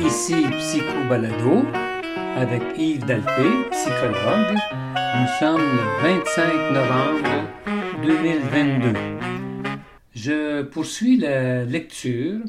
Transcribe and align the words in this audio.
Ici 0.00 0.44
Psycho 0.58 1.08
Balado 1.08 1.64
avec 2.36 2.62
Yves 2.76 3.06
Dalpé, 3.06 3.68
psychologue. 3.70 4.58
Nous 5.16 5.28
sommes 5.38 5.60
le 5.60 5.84
25 6.02 6.72
novembre 6.72 7.48
2022. 8.02 8.92
Je 10.14 10.62
poursuis 10.62 11.16
la 11.16 11.64
lecture 11.64 12.40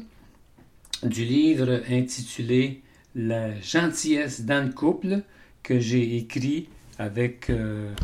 du 1.02 1.24
livre 1.24 1.82
intitulé 1.90 2.82
La 3.14 3.58
gentillesse 3.60 4.42
dans 4.42 4.66
le 4.66 4.72
couple 4.72 5.22
que 5.62 5.78
j'ai 5.78 6.16
écrit 6.16 6.68
avec 6.98 7.48
euh, 7.48 7.94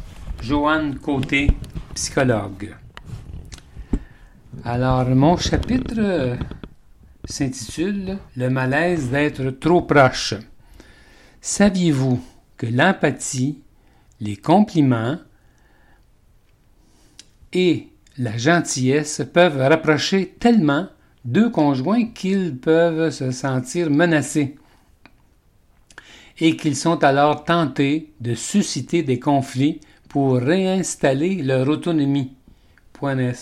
Joanne 0.41 0.99
Côté, 0.99 1.51
psychologue. 1.95 2.75
Alors, 4.69 5.09
mon 5.11 5.37
chapitre 5.37 6.37
s'intitule 7.25 8.19
Le 8.35 8.51
malaise 8.51 9.11
d'être 9.11 9.51
trop 9.51 9.83
proche. 9.83 10.35
Saviez-vous 11.41 12.21
que 12.57 12.67
l'empathie, 12.67 13.63
les 14.21 14.37
compliments 14.37 15.19
et 17.53 17.91
la 18.19 18.37
gentillesse 18.37 19.23
peuvent 19.33 19.61
rapprocher 19.61 20.35
tellement 20.41 20.89
deux 21.25 21.49
conjoints 21.49 22.07
qu'ils 22.07 22.57
peuvent 22.57 23.11
se 23.11 23.31
sentir 23.31 23.89
menacés 23.89 24.57
et 26.41 26.57
qu'ils 26.57 26.75
sont 26.75 27.05
alors 27.05 27.45
tentés 27.45 28.13
de 28.21 28.35
susciter 28.35 29.05
des 29.05 29.21
conflits 29.21 29.81
pour 30.09 30.35
réinstaller 30.35 31.41
leur 31.45 31.69
autonomie? 31.69 32.33
Point 32.93 33.33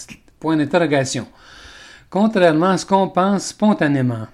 d'interrogation. 0.53 1.27
Contrairement 2.11 2.71
à 2.71 2.79
ce 2.79 2.87
qu'on 2.87 3.09
pense 3.09 3.47
spontanément, 3.47 4.27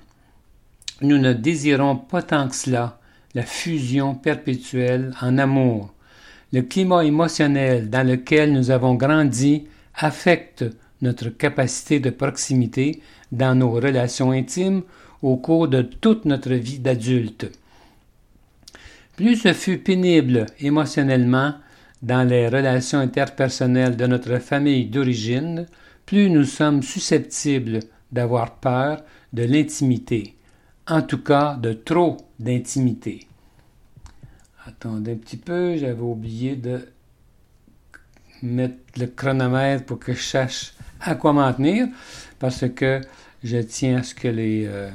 nous 1.01 1.19
ne 1.19 1.33
désirons 1.33 1.97
pas 1.97 2.23
tant 2.23 2.49
que 2.49 2.55
cela 2.55 2.99
la 3.35 3.43
fusion 3.43 4.15
perpétuelle 4.15 5.15
en 5.23 5.39
amour. 5.39 5.95
Le 6.53 6.63
climat 6.63 7.05
émotionnel 7.05 7.89
dans 7.89 8.07
lequel 8.07 8.53
nous 8.53 8.71
avons 8.71 8.95
grandi 8.95 9.67
affecte 9.95 10.65
notre 11.01 11.29
capacité 11.29 12.01
de 12.01 12.11
proximité 12.11 13.01
dans 13.33 13.55
nos 13.55 13.71
relations 13.71 14.33
intimes 14.33 14.83
au 15.23 15.37
cours 15.37 15.69
de 15.69 15.83
toute 15.83 16.25
notre 16.25 16.53
vie 16.53 16.79
d'adulte. 16.79 17.51
Plus 19.17 19.37
ce 19.37 19.53
fut 19.53 19.79
pénible 19.79 20.47
émotionnellement 20.61 21.55
dans 22.03 22.27
les 22.27 22.49
relations 22.49 22.99
interpersonnelles 22.99 23.97
de 23.97 24.07
notre 24.07 24.39
famille 24.39 24.87
d'origine, 24.87 25.67
plus 26.11 26.29
nous 26.29 26.43
sommes 26.43 26.83
susceptibles 26.83 27.79
d'avoir 28.11 28.57
peur 28.57 29.05
de 29.33 29.45
l'intimité, 29.45 30.35
en 30.89 31.03
tout 31.03 31.23
cas 31.23 31.55
de 31.55 31.73
trop 31.73 32.17
d'intimité. 32.41 33.29
Attendez 34.67 35.13
un 35.13 35.17
petit 35.19 35.37
peu, 35.37 35.77
j'avais 35.77 36.03
oublié 36.03 36.57
de 36.57 36.81
mettre 38.43 38.75
le 38.97 39.07
chronomètre 39.07 39.85
pour 39.85 40.01
que 40.01 40.13
je 40.13 40.21
sache 40.21 40.73
à 41.01 41.15
quoi 41.15 41.33
m'en 41.33 41.53
tenir, 41.53 41.87
parce 42.41 42.69
que 42.69 43.01
je 43.45 43.59
tiens 43.59 43.99
à 43.99 44.03
ce 44.03 44.17
que 44.17 44.27
les, 44.27 44.67
euh, 44.67 44.91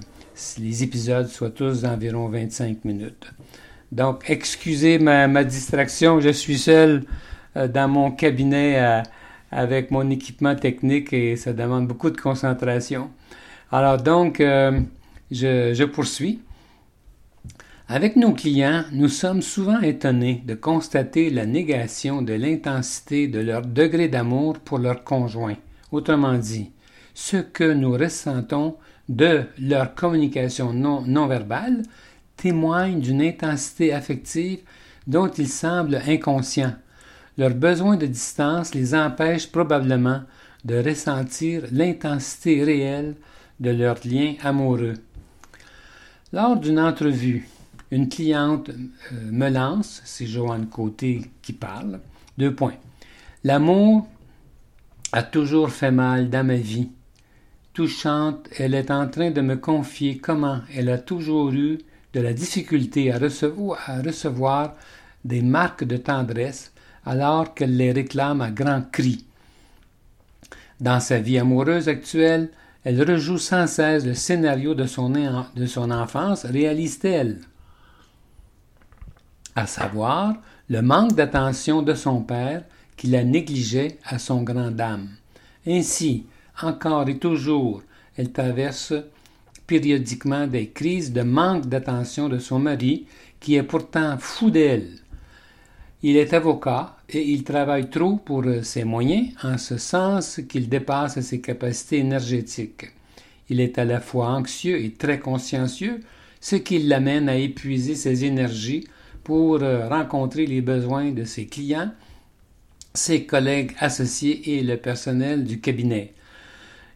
épisodes 0.58 1.28
soient 1.28 1.52
tous 1.52 1.84
d'environ 1.84 2.28
25 2.28 2.84
minutes. 2.84 3.32
Donc, 3.90 4.26
excusez 4.28 5.00
ma, 5.00 5.30
ma 5.30 5.46
distraction, 5.46 6.20
je 6.20 6.28
suis 6.32 6.58
seul 6.58 7.06
euh, 7.56 7.70
dans 7.70 7.88
mon 7.88 8.12
cabinet 8.12 8.80
à 8.80 9.04
avec 9.56 9.90
mon 9.90 10.10
équipement 10.10 10.56
technique 10.56 11.14
et 11.14 11.38
ça 11.38 11.54
demande 11.54 11.88
beaucoup 11.88 12.10
de 12.10 12.20
concentration. 12.20 13.10
Alors 13.72 13.98
donc, 13.98 14.42
euh, 14.42 14.82
je, 15.32 15.84
poursuis. 15.86 16.42
Avec 17.88 18.16
nos 18.16 18.34
clients, 18.34 18.84
nous 18.92 19.08
sommes 19.08 19.42
souvent 19.42 19.80
étonnés 19.80 20.44
de 20.46 20.56
constater 20.56 21.30
la 21.30 21.46
négation 21.46 22.22
de 22.22 22.34
l'intensité 22.34 23.28
de 23.28 23.40
leur 23.40 23.62
degré 23.62 24.08
d'amour 24.10 24.60
pour 24.60 24.80
leur 24.80 25.04
conjoint. 25.04 25.56
Autrement 25.92 26.38
dit, 26.38 26.72
ce 27.14 27.38
que 27.38 27.72
nous 27.72 27.94
ressentons 27.94 28.76
de 29.08 29.44
leur 29.60 29.96
communication 29.96 30.74
non, 30.74 31.02
non 31.02 31.28
verbale 31.28 31.84
témoigne 32.36 33.00
d'une 33.00 33.22
intensité 33.22 33.94
affective 33.94 34.60
dont 35.08 35.30
ils 35.30 35.48
semblent 35.48 36.02
inconscients 36.08 36.74
leur 37.38 37.52
besoin 37.52 37.98
de 37.98 38.06
distance 38.06 38.74
les 38.74 38.96
empêche 38.96 39.52
probablement 39.52 40.22
de 40.64 40.82
ressentir 40.82 41.64
l'intensité 41.72 42.64
réelle 42.64 43.16
de 43.60 43.70
leur 43.70 43.98
lien 44.06 44.34
amoureux. 44.44 44.96
Lors 46.34 46.58
d'une 46.58 46.80
entrevue, 46.80 47.48
une 47.92 48.10
cliente 48.10 48.70
euh, 48.70 48.74
me 49.32 49.50
lance, 49.50 50.02
c'est 50.06 50.26
Joanne 50.26 50.68
Côté 50.68 51.22
qui 51.42 51.54
parle, 51.54 52.00
deux 52.38 52.54
points. 52.54 52.76
L'amour 53.44 54.08
a 55.12 55.24
toujours 55.24 55.70
fait 55.70 55.92
mal 55.92 56.30
dans 56.30 56.46
ma 56.46 56.56
vie. 56.56 56.90
Touchante, 57.74 58.50
elle 58.58 58.74
est 58.74 58.90
en 58.90 59.08
train 59.08 59.32
de 59.32 59.42
me 59.42 59.56
confier 59.56 60.18
comment 60.18 60.62
elle 60.74 60.90
a 60.90 60.98
toujours 60.98 61.52
eu 61.52 61.78
de 62.14 62.22
la 62.22 62.34
difficulté 62.34 63.12
à 63.12 63.20
recevoir, 63.20 63.80
à 63.88 64.02
recevoir 64.02 64.74
des 65.24 65.42
marques 65.42 65.84
de 65.84 65.98
tendresse 65.98 66.74
alors 67.06 67.54
qu'elle 67.54 67.78
les 67.78 67.92
réclame 67.92 68.42
à 68.42 68.52
grands 68.52 68.84
cris. 68.92 69.26
Dans 70.80 71.00
sa 71.00 71.20
vie 71.20 71.38
amoureuse 71.38 71.88
actuelle, 71.88 72.50
elle 72.84 73.02
rejoue 73.02 73.38
sans 73.38 73.68
cesse 73.68 74.06
le 74.06 74.14
scénario 74.14 74.76
de 74.76 74.86
son, 74.86 75.92
enfance, 75.92 76.46
réalise-t-elle 76.46 77.40
À 79.56 79.66
savoir, 79.66 80.36
le 80.70 80.82
manque 80.82 81.14
d'attention 81.14 81.82
de 81.82 81.94
son 81.94 82.22
père 82.22 82.64
qui 82.98 83.08
la 83.08 83.24
négligeait 83.24 83.98
à 84.06 84.20
son 84.20 84.44
grand 84.44 84.80
âme. 84.80 85.10
Ainsi, 85.68 86.26
encore 86.62 87.08
et 87.10 87.18
toujours, 87.18 87.82
elle 88.18 88.32
traverse 88.32 88.94
périodiquement 89.68 90.48
des 90.48 90.70
crises 90.70 91.12
de 91.12 91.22
manque 91.22 91.68
d'attention 91.68 92.30
de 92.30 92.38
son 92.38 92.60
mari 92.60 93.08
qui 93.40 93.56
est 93.56 93.64
pourtant 93.64 94.18
fou 94.20 94.52
d'elle. 94.52 95.00
Il 96.04 96.18
est 96.18 96.34
avocat 96.34 96.95
et 97.10 97.22
il 97.22 97.44
travaille 97.44 97.90
trop 97.90 98.18
pour 98.18 98.44
euh, 98.46 98.64
ses 98.64 98.84
moyens, 98.84 99.30
en 99.44 99.58
ce 99.58 99.78
sens 99.78 100.42
qu'il 100.50 100.70
dépasse 100.70 101.20
ses 101.20 101.40
capacités 101.40 102.00
énergétiques. 102.00 102.92
Il 103.50 103.60
est 103.60 103.78
à 103.78 103.86
la 103.86 104.00
fois 104.00 104.30
anxieux 104.30 104.84
et 104.84 104.92
très 104.92 105.20
consciencieux, 105.20 106.00
ce 106.42 106.56
qui 106.56 106.80
l'amène 106.80 107.30
à 107.30 107.36
épuiser 107.38 107.96
ses 107.96 108.26
énergies 108.26 108.88
pour 109.24 109.62
euh, 109.62 109.88
rencontrer 109.88 110.46
les 110.46 110.62
besoins 110.62 111.12
de 111.12 111.24
ses 111.26 111.46
clients, 111.46 111.92
ses 112.94 113.26
collègues 113.26 113.74
associés 113.80 114.58
et 114.58 114.64
le 114.64 114.78
personnel 114.78 115.44
du 115.44 115.60
cabinet. 115.60 116.14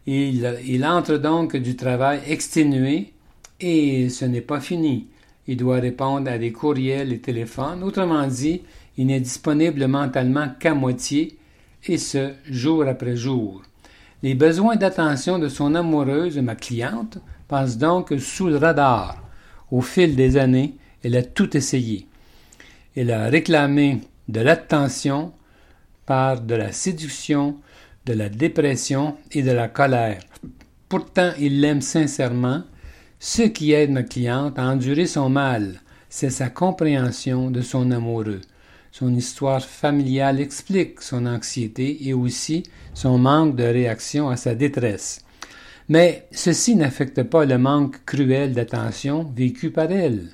Il, 0.06 0.58
il 0.66 0.84
entre 0.84 1.18
donc 1.18 1.56
du 1.56 1.76
travail 1.76 2.20
exténué 2.26 3.12
et 3.60 4.08
ce 4.08 4.24
n'est 4.24 4.40
pas 4.40 4.60
fini. 4.60 5.06
Il 5.46 5.56
doit 5.56 5.80
répondre 5.80 6.30
à 6.30 6.38
des 6.38 6.52
courriels 6.52 7.12
et 7.12 7.18
téléphones. 7.18 7.82
Autrement 7.82 8.26
dit, 8.26 8.62
il 8.96 9.06
n'est 9.06 9.20
disponible 9.20 9.86
mentalement 9.86 10.48
qu'à 10.58 10.74
moitié, 10.74 11.38
et 11.86 11.98
ce, 11.98 12.32
jour 12.48 12.86
après 12.86 13.16
jour. 13.16 13.62
Les 14.22 14.34
besoins 14.34 14.76
d'attention 14.76 15.38
de 15.38 15.48
son 15.48 15.74
amoureuse, 15.74 16.38
ma 16.38 16.54
cliente, 16.54 17.18
passent 17.48 17.78
donc 17.78 18.12
sous 18.18 18.48
le 18.48 18.58
radar. 18.58 19.22
Au 19.70 19.80
fil 19.80 20.14
des 20.14 20.36
années, 20.36 20.76
elle 21.02 21.16
a 21.16 21.22
tout 21.22 21.56
essayé. 21.56 22.06
Elle 22.94 23.10
a 23.10 23.28
réclamé 23.28 24.00
de 24.28 24.40
l'attention 24.40 25.32
par 26.04 26.40
de 26.40 26.54
la 26.54 26.72
séduction, 26.72 27.56
de 28.04 28.12
la 28.12 28.28
dépression 28.28 29.16
et 29.32 29.42
de 29.42 29.52
la 29.52 29.68
colère. 29.68 30.20
Pourtant, 30.88 31.32
il 31.38 31.60
l'aime 31.60 31.80
sincèrement. 31.80 32.62
Ce 33.18 33.42
qui 33.42 33.72
aide 33.72 33.90
ma 33.90 34.02
cliente 34.02 34.58
à 34.58 34.64
endurer 34.64 35.06
son 35.06 35.30
mal, 35.30 35.80
c'est 36.08 36.30
sa 36.30 36.50
compréhension 36.50 37.50
de 37.50 37.60
son 37.60 37.90
amoureux. 37.90 38.40
Son 38.92 39.14
histoire 39.14 39.64
familiale 39.64 40.40
explique 40.40 41.00
son 41.00 41.26
anxiété 41.26 42.08
et 42.08 42.12
aussi 42.12 42.64
son 42.92 43.18
manque 43.18 43.56
de 43.56 43.64
réaction 43.64 44.28
à 44.28 44.36
sa 44.36 44.54
détresse. 44.54 45.24
Mais 45.88 46.26
ceci 46.32 46.76
n'affecte 46.76 47.22
pas 47.22 47.44
le 47.44 47.58
manque 47.58 48.04
cruel 48.04 48.52
d'attention 48.52 49.30
vécu 49.34 49.70
par 49.70 49.90
elle. 49.90 50.28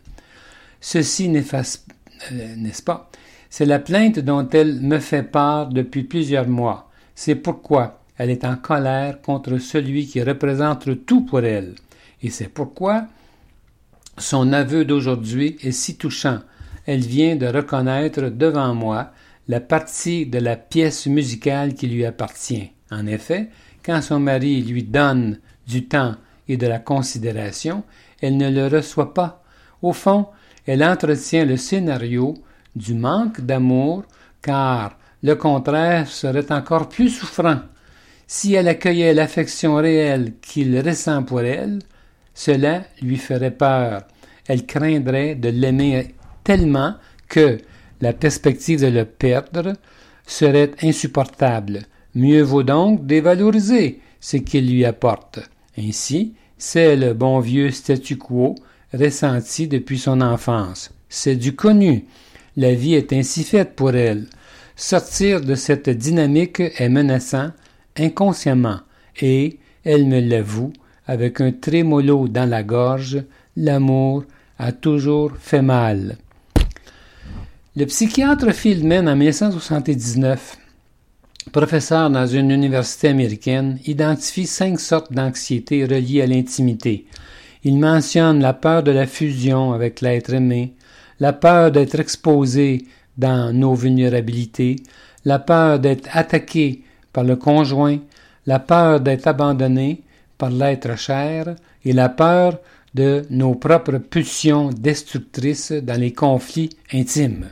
Ceci 0.81 1.29
n'efface, 1.29 1.85
euh, 2.33 2.57
n'est-ce 2.57 2.83
pas? 2.83 3.11
C'est 3.51 3.67
la 3.67 3.79
plainte 3.79 4.19
dont 4.19 4.49
elle 4.51 4.81
me 4.81 4.99
fait 4.99 5.23
part 5.23 5.69
depuis 5.69 6.05
plusieurs 6.05 6.49
mois. 6.49 6.91
C'est 7.15 7.37
pourquoi 7.37 8.03
elle 8.19 8.31
est 8.31 8.45
en 8.45 8.57
colère 8.57 9.21
contre 9.21 9.59
celui 9.59 10.07
qui 10.07 10.23
représente 10.23 11.07
tout 11.07 11.23
pour 11.23 11.41
elle. 11.41 11.75
Et 12.23 12.31
c'est 12.31 12.49
pourquoi 12.49 13.07
son 14.19 14.53
aveu 14.53 14.85
d'aujourd'hui 14.85 15.57
est 15.63 15.73
si 15.73 15.97
touchant 15.97 16.41
elle 16.87 17.01
vient 17.01 17.37
de 17.37 17.47
reconnaître 17.47 18.31
devant 18.31 18.75
moi 18.75 19.11
la 19.49 19.61
partie 19.61 20.27
de 20.27 20.39
la 20.39 20.57
pièce 20.57 21.07
musicale 21.07 21.75
qui 21.75 21.87
lui 21.87 22.05
appartient. 22.05 22.71
En 22.91 23.07
effet, 23.07 23.51
quand 23.85 24.01
son 24.03 24.21
mari 24.21 24.63
lui 24.63 24.83
donne 24.83 25.39
du 25.67 25.87
temps 25.87 26.15
et 26.49 26.57
de 26.57 26.67
la 26.67 26.79
considération, 26.79 27.85
elle 28.21 28.37
ne 28.37 28.51
le 28.51 28.67
reçoit 28.69 29.15
pas. 29.15 29.43
Au 29.83 29.93
fond, 29.93 30.27
elle 30.67 30.85
entretient 30.85 31.45
le 31.45 31.57
scénario 31.57 32.35
du 32.75 32.95
manque 32.95 33.41
d'amour, 33.41 34.05
car 34.43 34.99
le 35.23 35.35
contraire 35.35 36.09
serait 36.09 36.53
encore 36.53 36.89
plus 36.89 37.11
souffrant. 37.11 37.61
Si 38.27 38.55
elle 38.55 38.69
accueillait 38.69 39.15
l'affection 39.15 39.77
réelle 39.77 40.35
qu'il 40.41 40.79
ressent 40.81 41.23
pour 41.23 41.41
elle, 41.43 41.79
cela 42.35 42.83
lui 43.01 43.17
ferait 43.17 43.53
peur. 43.53 44.03
Elle 44.49 44.67
craindrait 44.67 45.37
de 45.37 45.49
l'aimer 45.49 46.15
tellement 46.47 46.95
que 47.29 47.59
la 48.01 48.13
perspective 48.13 48.81
de 48.81 48.87
le 48.87 49.05
perdre 49.05 49.73
serait 50.29 50.71
insupportable. 50.81 51.81
Mieux 52.15 52.43
vaut 52.43 52.63
donc 52.63 53.05
dévaloriser 53.05 54.01
ce 54.21 54.37
qu'il 54.37 54.71
lui 54.71 54.85
apporte. 54.85 55.41
Ainsi, 55.77 56.35
c'est 56.57 56.95
le 56.95 57.15
bon 57.15 57.41
vieux 57.41 57.73
statu 57.73 58.17
quo 58.17 58.55
ressenti 58.95 59.67
depuis 59.67 59.99
son 59.99 60.21
enfance. 60.21 60.93
C'est 61.09 61.35
du 61.35 61.57
connu. 61.57 62.05
La 62.57 62.75
vie 62.75 62.95
est 62.95 63.13
ainsi 63.13 63.43
faite 63.43 63.75
pour 63.75 63.97
elle. 63.97 64.27
Sortir 64.77 65.41
de 65.41 65.57
cette 65.57 65.91
dynamique 65.91 66.61
est 66.61 66.89
menaçant 66.89 67.51
inconsciemment, 67.97 68.81
et, 69.21 69.59
elle 69.85 70.07
me 70.07 70.21
l'avoue, 70.21 70.73
avec 71.09 71.41
un 71.41 71.51
trémolo 71.51 72.29
dans 72.29 72.49
la 72.49 72.63
gorge, 72.63 73.25
l'amour 73.57 74.25
a 74.59 74.71
toujours 74.71 75.33
fait 75.39 75.63
mal. 75.63 76.19
Le 77.79 77.85
psychiatre 77.85 78.55
Fieldman, 78.55 79.07
en 79.07 79.17
1979, 79.17 80.57
professeur 81.53 82.09
dans 82.09 82.27
une 82.27 82.51
université 82.51 83.09
américaine, 83.09 83.79
identifie 83.85 84.47
cinq 84.47 84.81
sortes 84.81 85.13
d'anxiété 85.13 85.85
reliées 85.85 86.23
à 86.23 86.27
l'intimité. 86.27 87.05
Il 87.65 87.79
mentionne 87.79 88.41
la 88.41 88.55
peur 88.55 88.83
de 88.83 88.93
la 88.93 89.07
fusion 89.07 89.75
avec 89.75 90.01
l'être 90.01 90.33
aimé, 90.33 90.73
la 91.21 91.35
peur 91.35 91.71
d'être 91.71 92.01
exposé 92.01 92.87
dans 93.19 93.53
nos 93.53 93.75
vulnérabilités, 93.75 94.77
la 95.27 95.39
peur 95.39 95.79
d'être 95.79 96.09
attaqué 96.17 96.83
par 97.13 97.25
le 97.25 97.37
conjoint, 97.37 97.99
la 98.47 98.59
peur 98.59 99.01
d'être 99.01 99.27
abandonné 99.27 100.01
par 100.39 100.49
l'être 100.49 100.97
cher 100.97 101.55
et 101.85 101.93
la 101.93 102.09
peur 102.09 102.59
de 102.95 103.27
nos 103.29 103.55
propres 103.55 103.99
pulsions 103.99 104.71
destructrices 104.71 105.73
dans 105.73 106.01
les 106.01 106.15
conflits 106.15 106.71
intimes. 106.91 107.45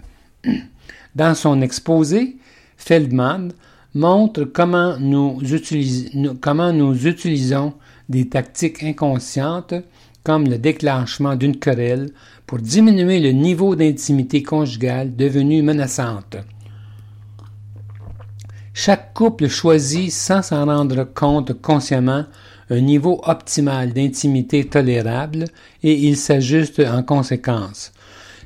Dans 1.15 1.35
son 1.35 1.63
exposé, 1.63 2.37
Feldman 2.77 3.53
montre 3.95 4.45
comment 4.45 4.99
nous, 4.99 5.41
utilisons 5.43 6.35
des 8.09 8.29
tactiques 8.29 8.83
inconscientes 8.83 9.75
comme 10.25 10.49
le 10.49 10.59
déclenchement 10.59 11.37
d'une 11.37 11.59
querelle 11.59 12.11
pour 12.47 12.59
diminuer 12.59 13.21
le 13.21 13.33
niveau 13.33 13.77
d'intimité 13.77 14.43
conjugale 14.43 15.15
devenue 15.15 15.63
menaçante. 15.63 16.37
Chaque 18.73 19.15
couple 19.15 19.49
choisit, 19.49 20.11
sans 20.11 20.43
s'en 20.43 20.67
rendre 20.67 21.05
compte 21.05 21.53
consciemment, 21.63 22.25
un 22.71 22.81
niveau 22.81 23.21
optimal 23.25 23.93
d'intimité 23.93 24.65
tolérable 24.65 25.45
et 25.83 26.09
il 26.09 26.17
s'ajuste 26.17 26.81
en 26.81 27.03
conséquence. 27.03 27.93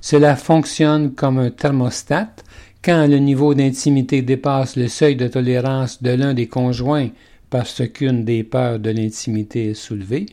Cela 0.00 0.36
fonctionne 0.36 1.14
comme 1.14 1.38
un 1.38 1.50
thermostat. 1.50 2.28
Quand 2.82 3.06
le 3.06 3.18
niveau 3.18 3.54
d'intimité 3.54 4.22
dépasse 4.22 4.76
le 4.76 4.88
seuil 4.88 5.16
de 5.16 5.26
tolérance 5.26 6.02
de 6.02 6.10
l'un 6.10 6.32
des 6.32 6.46
conjoints 6.46 7.08
parce 7.50 7.82
qu'une 7.88 8.24
des 8.24 8.44
peurs 8.44 8.78
de 8.78 8.90
l'intimité 8.90 9.70
est 9.70 9.74
soulevée, 9.74 10.26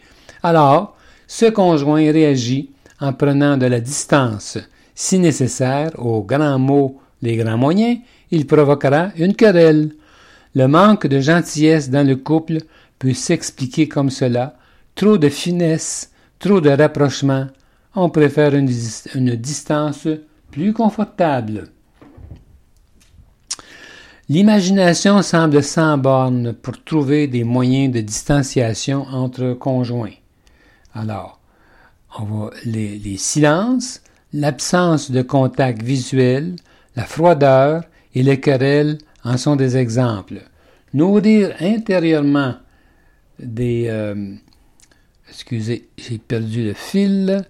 alors 0.43 0.95
ce 1.27 1.47
conjoint 1.47 2.11
réagit 2.11 2.69
en 2.99 3.13
prenant 3.13 3.57
de 3.57 3.65
la 3.65 3.79
distance. 3.79 4.57
Si 4.93 5.17
nécessaire, 5.19 5.91
aux 5.97 6.21
grands 6.21 6.59
mots, 6.59 6.99
les 7.21 7.35
grands 7.35 7.57
moyens, 7.57 7.97
il 8.31 8.45
provoquera 8.45 9.09
une 9.17 9.35
querelle. 9.35 9.91
Le 10.53 10.67
manque 10.67 11.07
de 11.07 11.19
gentillesse 11.19 11.89
dans 11.89 12.07
le 12.07 12.15
couple 12.15 12.59
peut 12.99 13.13
s'expliquer 13.13 13.87
comme 13.87 14.09
cela. 14.09 14.55
Trop 14.93 15.17
de 15.17 15.29
finesse, 15.29 16.11
trop 16.39 16.61
de 16.61 16.69
rapprochement. 16.69 17.47
On 17.95 18.09
préfère 18.09 18.53
une, 18.53 18.65
distance 19.35 20.07
plus 20.51 20.73
confortable. 20.73 21.69
L'imagination 24.27 25.21
semble 25.21 25.63
sans 25.63 25.97
borne 25.97 26.53
pour 26.53 26.83
trouver 26.83 27.27
des 27.27 27.45
moyens 27.45 27.93
de 27.93 28.01
distanciation 28.01 29.03
entre 29.03 29.53
conjoints. 29.53 30.15
Alors, 30.93 31.39
on 32.19 32.49
les, 32.65 32.97
les 32.97 33.17
silences, 33.17 34.01
l'absence 34.33 35.09
de 35.09 35.21
contact 35.21 35.81
visuel, 35.81 36.55
la 36.97 37.05
froideur 37.05 37.83
et 38.13 38.23
les 38.23 38.41
querelles 38.41 38.97
en 39.23 39.37
sont 39.37 39.55
des 39.55 39.77
exemples. 39.77 40.41
Nourrir 40.93 41.55
intérieurement 41.61 42.55
des... 43.39 43.85
Euh, 43.87 44.33
excusez, 45.29 45.89
j'ai 45.97 46.17
perdu 46.17 46.63
le 46.63 46.73
fil. 46.73 47.45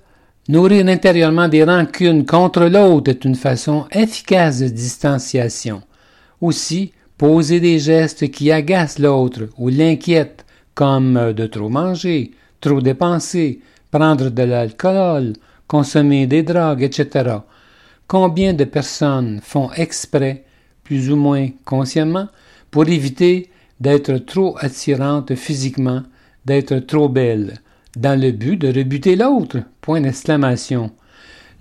Nourrir 0.47 0.85
intérieurement 0.87 1.47
des 1.47 1.63
rancunes 1.63 2.23
contre 2.23 2.65
l'autre 2.65 3.09
est 3.09 3.25
une 3.25 3.33
façon 3.33 3.87
efficace 3.91 4.59
de 4.59 4.67
distanciation. 4.67 5.81
Aussi, 6.39 6.91
poser 7.17 7.59
des 7.59 7.79
gestes 7.79 8.29
qui 8.29 8.51
agacent 8.51 8.99
l'autre 8.99 9.49
ou 9.57 9.69
l'inquiètent, 9.69 10.45
comme 10.75 11.33
de 11.33 11.47
trop 11.47 11.69
manger, 11.69 12.29
trop 12.61 12.79
dépenser, 12.79 13.59
prendre 13.89 14.29
de 14.29 14.43
l'alcool, 14.43 15.33
consommer 15.67 16.27
des 16.27 16.43
drogues, 16.43 16.83
etc. 16.83 17.37
Combien 18.07 18.53
de 18.53 18.65
personnes 18.65 19.39
font 19.41 19.71
exprès 19.71 20.43
plus 20.83 21.09
ou 21.09 21.15
moins 21.15 21.49
consciemment, 21.65 22.27
pour 22.69 22.87
éviter 22.87 23.49
d'être 23.79 24.19
trop 24.19 24.55
attirante 24.59 25.33
physiquement, 25.33 26.03
d'être 26.45 26.77
trop 26.77 27.09
belle, 27.09 27.55
dans 27.95 28.19
le 28.19 28.31
but 28.31 28.57
de 28.57 28.67
rebuter 28.67 29.15
l'autre. 29.15 29.59
Point 29.81 30.01
d'exclamation. 30.01 30.91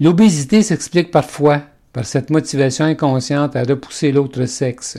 L'obésité 0.00 0.62
s'explique 0.62 1.10
parfois 1.10 1.62
par 1.92 2.04
cette 2.04 2.30
motivation 2.30 2.84
inconsciente 2.84 3.56
à 3.56 3.62
repousser 3.62 4.12
l'autre 4.12 4.44
sexe. 4.46 4.98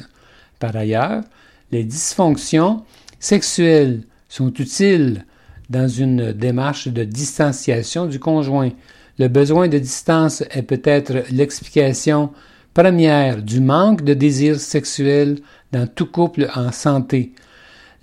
Par 0.60 0.76
ailleurs, 0.76 1.24
les 1.72 1.84
dysfonctions 1.84 2.84
sexuelles 3.20 4.04
sont 4.30 4.54
utiles 4.54 5.26
dans 5.69 5.88
une 5.88 6.31
démarche 6.31 6.88
de 6.88 7.04
distanciation 7.04 8.06
du 8.06 8.19
conjoint. 8.19 8.71
Le 9.19 9.28
besoin 9.28 9.68
de 9.68 9.80
distance 9.80 10.42
est 10.52 10.64
peut-être 10.64 11.24
l'explication 11.31 12.31
Première, 12.76 13.42
du 13.42 13.62
manque 13.62 14.04
de 14.04 14.14
désir 14.14 14.59
sexuel 14.59 15.38
dans 15.71 15.88
tout 15.88 16.07
couple 16.07 16.50
en 16.56 16.74
santé. 16.74 17.31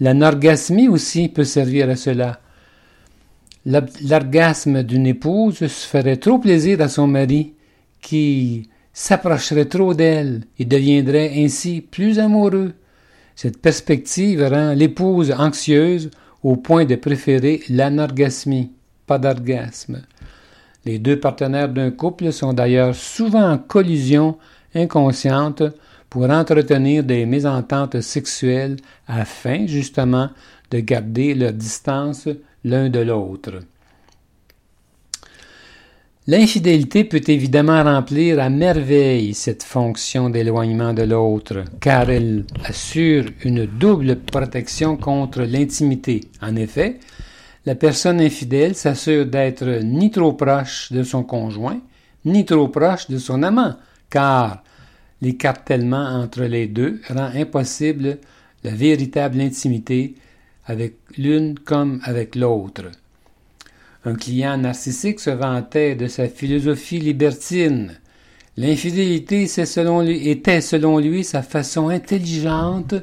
L'anorgasmie 0.01 0.89
aussi 0.89 1.29
peut 1.29 1.45
servir 1.45 1.91
à 1.91 1.97
cela. 1.97 2.41
L'orgasme 3.65 4.83
d'une 4.83 5.07
épouse 5.07 5.59
se 5.59 5.67
ferait 5.67 6.17
trop 6.17 6.39
plaisir 6.39 6.81
à 6.81 6.89
son 6.89 7.07
mari, 7.07 7.55
qui 8.01 8.69
s'approcherait 8.93 9.67
trop 9.67 9.95
d'elle 9.95 10.43
et 10.59 10.65
deviendrait 10.65 11.33
ainsi 11.37 11.81
plus 11.81 12.19
amoureux. 12.19 12.73
Cette 13.37 13.63
perspective 13.63 14.43
rend 14.43 14.75
l'épouse 14.75 15.33
anxieuse 15.33 16.11
au 16.43 16.57
point 16.57 16.85
de 16.85 16.97
préférer 16.97 17.63
l'anorgasmie, 17.69 18.73
pas 19.07 19.19
d'orgasme. 19.19 20.03
Les 20.85 20.99
deux 20.99 21.19
partenaires 21.19 21.69
d'un 21.69 21.93
couple 21.93 22.33
sont 22.33 22.53
d'ailleurs 22.53 22.95
souvent 22.95 23.53
en 23.53 23.59
collision 23.59 24.37
inconsciente 24.75 25.63
pour 26.11 26.29
entretenir 26.29 27.05
des 27.05 27.25
mésententes 27.25 28.01
sexuelles 28.01 28.77
afin 29.07 29.67
justement 29.67 30.29
de 30.71 30.81
garder 30.81 31.35
leur 31.35 31.53
distance 31.53 32.29
l'un 32.65 32.89
de 32.89 33.01
l'autre. 33.01 33.61
L'infidélité 36.29 37.03
peut 37.03 37.23
évidemment 37.27 37.83
remplir 37.83 38.39
à 38.39 38.49
merveille 38.49 39.35
cette 39.35 39.65
fonction 39.65 40.31
d'éloignement 40.31 40.95
de 40.95 41.03
l'autre, 41.03 41.65
car 41.81 42.11
elle 42.11 42.45
assure 42.65 43.25
une 43.45 43.67
double 43.67 44.21
protection 44.21 44.97
contre 44.97 45.43
l'intimité. 45.43 46.21
En 46.41 46.55
effet, 46.55 47.01
la 47.67 47.75
personne 47.75 48.21
infidèle 48.21 48.77
s'assure 48.77 49.27
d'être 49.27 49.83
ni 49.83 50.13
trop 50.13 50.35
proche 50.35 50.93
de 50.93 51.03
son 51.03 51.25
conjoint, 51.25 51.81
ni 52.25 52.45
trop 52.45 52.69
proche 52.69 53.09
de 53.11 53.19
son 53.19 53.43
amant, 53.43 53.75
car 54.09 54.63
l'écartèlement 55.23 56.21
entre 56.23 56.43
les 56.43 56.69
deux 56.69 57.01
rend 57.09 57.31
impossible 57.35 58.19
la 58.63 58.71
véritable 58.71 59.41
intimité 59.41 60.15
avec 60.67 60.95
l'une 61.17 61.59
comme 61.59 62.01
avec 62.05 62.35
l'autre. 62.35 62.91
Un 64.05 64.15
client 64.15 64.57
narcissique 64.57 65.21
se 65.21 65.31
vantait 65.31 65.95
de 65.95 66.09
sa 66.09 66.29
philosophie 66.29 66.99
libertine. 66.99 67.99
L'infidélité 68.57 69.45
était 69.45 70.61
selon 70.61 70.99
lui 70.99 71.25
sa 71.25 71.43
façon 71.43 71.89
intelligente 71.89 72.95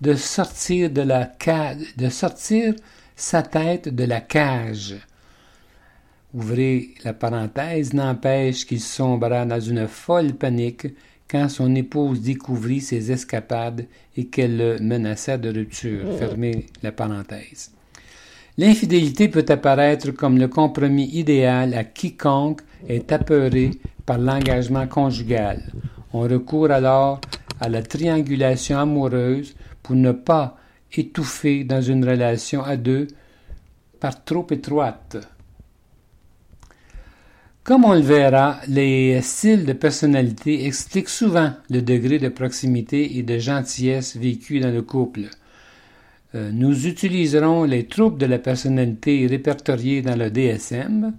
de 0.00 0.14
sortir 0.14 0.90
de 0.90 1.02
la 1.02 1.30
de 1.96 2.08
sortir 2.08 2.74
sa 3.14 3.42
tête 3.42 3.88
de 3.88 4.04
la 4.04 4.20
cage. 4.20 4.96
Ouvrez 6.34 6.94
la 7.04 7.14
parenthèse, 7.14 7.94
n'empêche 7.94 8.66
qu'il 8.66 8.80
sombra 8.80 9.44
dans 9.44 9.60
une 9.60 9.88
folle 9.88 10.34
panique 10.34 10.86
quand 11.30 11.48
son 11.48 11.74
épouse 11.74 12.22
découvrit 12.22 12.80
ses 12.80 13.12
escapades 13.12 13.86
et 14.16 14.26
qu'elle 14.26 14.56
le 14.56 14.78
menaça 14.78 15.36
de 15.36 15.50
rupture. 15.50 16.04
Fermez 16.18 16.66
la 16.82 16.92
parenthèse. 16.92 17.70
L'infidélité 18.56 19.28
peut 19.28 19.44
apparaître 19.48 20.10
comme 20.10 20.38
le 20.38 20.48
compromis 20.48 21.08
idéal 21.12 21.74
à 21.74 21.84
quiconque 21.84 22.62
est 22.88 23.12
apeuré 23.12 23.70
par 24.04 24.18
l'engagement 24.18 24.86
conjugal. 24.86 25.62
On 26.12 26.20
recourt 26.20 26.70
alors 26.70 27.20
à 27.60 27.68
la 27.68 27.82
triangulation 27.82 28.78
amoureuse 28.78 29.54
pour 29.82 29.94
ne 29.94 30.12
pas 30.12 30.56
étouffer 30.96 31.64
dans 31.64 31.82
une 31.82 32.08
relation 32.08 32.62
à 32.62 32.76
deux 32.76 33.06
par 34.00 34.24
trop 34.24 34.46
étroite. 34.50 35.18
Comme 37.68 37.84
on 37.84 37.92
le 37.92 38.00
verra, 38.00 38.60
les 38.66 39.20
styles 39.20 39.66
de 39.66 39.74
personnalité 39.74 40.64
expliquent 40.64 41.10
souvent 41.10 41.52
le 41.68 41.82
degré 41.82 42.18
de 42.18 42.30
proximité 42.30 43.18
et 43.18 43.22
de 43.22 43.38
gentillesse 43.38 44.16
vécu 44.16 44.58
dans 44.58 44.70
le 44.70 44.80
couple. 44.80 45.24
Euh, 46.34 46.50
nous 46.50 46.86
utiliserons 46.86 47.64
les 47.64 47.84
troubles 47.84 48.16
de 48.16 48.24
la 48.24 48.38
personnalité 48.38 49.26
répertoriés 49.26 50.00
dans 50.00 50.16
le 50.16 50.30
DSM, 50.30 51.12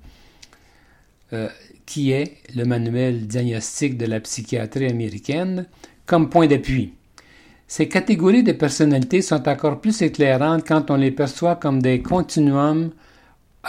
euh, 1.34 1.50
qui 1.86 2.14
est 2.14 2.38
le 2.56 2.66
manuel 2.66 3.28
diagnostique 3.28 3.96
de 3.96 4.08
la 4.08 4.20
psychiatrie 4.20 4.88
américaine, 4.88 5.68
comme 6.08 6.32
point 6.32 6.48
d'appui. 6.48 6.94
Ces 7.68 7.88
catégories 7.88 8.42
de 8.42 8.54
personnalités 8.54 9.22
sont 9.22 9.48
encore 9.48 9.82
plus 9.82 10.02
éclairantes 10.02 10.68
quand 10.68 10.90
on 10.90 10.96
les 10.96 11.12
perçoit 11.12 11.58
comme 11.58 11.80
des 11.80 12.02
continuums 12.02 12.90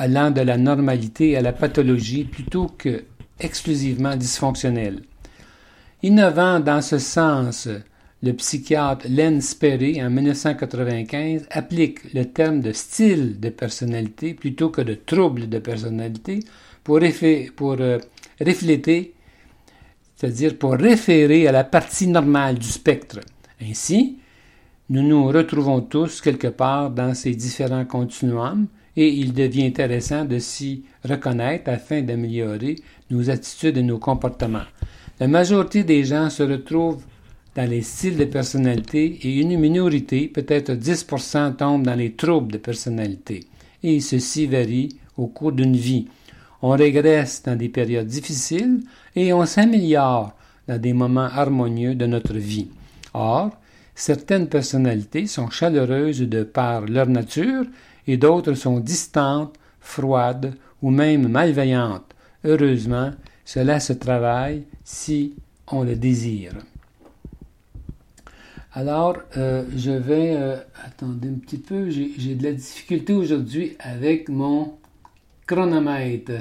allant 0.00 0.30
de 0.30 0.40
la 0.40 0.56
normalité 0.56 1.36
à 1.36 1.42
la 1.42 1.52
pathologie 1.52 2.24
plutôt 2.24 2.68
que 2.68 3.04
exclusivement 3.38 4.16
dysfonctionnels. 4.16 5.02
Innovant 6.02 6.58
dans 6.58 6.80
ce 6.80 6.98
sens, 6.98 7.68
le 8.22 8.32
psychiatre 8.32 9.06
Len 9.10 9.42
Sperry, 9.42 10.02
en 10.02 10.08
1995, 10.08 11.46
applique 11.50 12.14
le 12.14 12.24
terme 12.24 12.60
de 12.60 12.72
style 12.72 13.40
de 13.40 13.50
personnalité 13.50 14.32
plutôt 14.32 14.70
que 14.70 14.80
de 14.80 14.94
trouble 14.94 15.50
de 15.50 15.58
personnalité 15.58 16.40
pour, 16.82 17.00
pour 17.54 17.76
euh, 17.80 17.98
refléter, 18.40 19.12
c'est-à-dire 20.16 20.56
pour 20.56 20.72
référer 20.72 21.46
à 21.46 21.52
la 21.52 21.64
partie 21.64 22.06
normale 22.06 22.58
du 22.58 22.68
spectre. 22.68 23.20
Ainsi, 23.60 24.16
nous 24.88 25.02
nous 25.02 25.26
retrouvons 25.26 25.82
tous 25.82 26.22
quelque 26.22 26.48
part 26.48 26.90
dans 26.90 27.12
ces 27.12 27.34
différents 27.34 27.84
continuums 27.84 28.66
et 29.00 29.08
il 29.14 29.32
devient 29.32 29.64
intéressant 29.64 30.26
de 30.26 30.38
s'y 30.38 30.84
reconnaître 31.08 31.70
afin 31.70 32.02
d'améliorer 32.02 32.76
nos 33.10 33.30
attitudes 33.30 33.78
et 33.78 33.82
nos 33.82 33.96
comportements. 33.96 34.68
La 35.18 35.26
majorité 35.26 35.84
des 35.84 36.04
gens 36.04 36.28
se 36.28 36.42
retrouvent 36.42 37.02
dans 37.54 37.68
les 37.68 37.80
styles 37.80 38.18
de 38.18 38.26
personnalité 38.26 39.18
et 39.22 39.40
une 39.40 39.58
minorité, 39.58 40.28
peut-être 40.28 40.72
10%, 40.72 41.56
tombe 41.56 41.82
dans 41.82 41.94
les 41.94 42.12
troubles 42.12 42.52
de 42.52 42.58
personnalité. 42.58 43.46
Et 43.82 44.00
ceci 44.00 44.46
varie 44.46 44.90
au 45.16 45.28
cours 45.28 45.52
d'une 45.52 45.76
vie. 45.76 46.06
On 46.60 46.70
régresse 46.70 47.42
dans 47.42 47.56
des 47.56 47.70
périodes 47.70 48.06
difficiles 48.06 48.80
et 49.16 49.32
on 49.32 49.46
s'améliore 49.46 50.34
dans 50.68 50.78
des 50.78 50.92
moments 50.92 51.30
harmonieux 51.32 51.94
de 51.94 52.04
notre 52.04 52.34
vie. 52.34 52.68
Or, 53.14 53.50
certaines 53.94 54.48
personnalités 54.48 55.26
sont 55.26 55.48
chaleureuses 55.48 56.20
de 56.20 56.42
par 56.42 56.82
leur 56.82 57.06
nature 57.06 57.64
et 58.06 58.16
d'autres 58.16 58.54
sont 58.54 58.80
distantes, 58.80 59.56
froides 59.80 60.54
ou 60.82 60.90
même 60.90 61.28
malveillantes. 61.28 62.14
Heureusement, 62.44 63.10
cela 63.44 63.80
se 63.80 63.92
travaille 63.92 64.64
si 64.84 65.34
on 65.68 65.82
le 65.82 65.96
désire. 65.96 66.52
Alors, 68.72 69.18
euh, 69.36 69.64
je 69.76 69.90
vais... 69.90 70.34
Euh, 70.36 70.56
attendez 70.84 71.28
un 71.28 71.38
petit 71.38 71.58
peu, 71.58 71.90
j'ai 71.90 72.34
de 72.34 72.44
la 72.44 72.52
difficulté 72.52 73.12
aujourd'hui 73.12 73.76
avec 73.80 74.28
mon 74.28 74.78
chronomètre. 75.46 76.32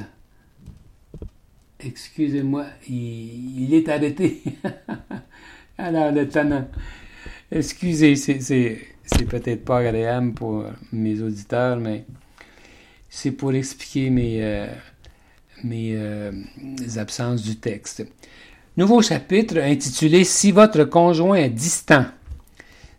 Excusez-moi, 1.80 2.66
il, 2.88 3.74
est 3.74 3.90
arrêté. 3.90 4.44
Alors, 5.78 6.12
le 6.12 6.28
tenant. 6.28 6.68
Excusez, 7.52 8.16
c'est 8.16 8.80
peut-être 9.26 9.66
pas 9.66 9.80
agréable 9.80 10.34
pour 10.34 10.66
mes 10.92 11.22
auditeurs, 11.22 11.78
mais 11.78 12.06
c'est 13.10 13.32
pour 13.32 13.54
expliquer 13.54 14.10
mes, 14.10 14.40
euh, 14.42 14.68
mes 15.64 16.98
absences 16.98 17.42
du 17.42 17.58
texte. 17.58 18.06
Nouveau 18.78 19.02
chapitre 19.02 19.58
intitulé 19.58 20.24
Si 20.24 20.52
votre 20.52 20.86
conjoint 20.86 21.36
est 21.36 21.50
distant. 21.50 22.06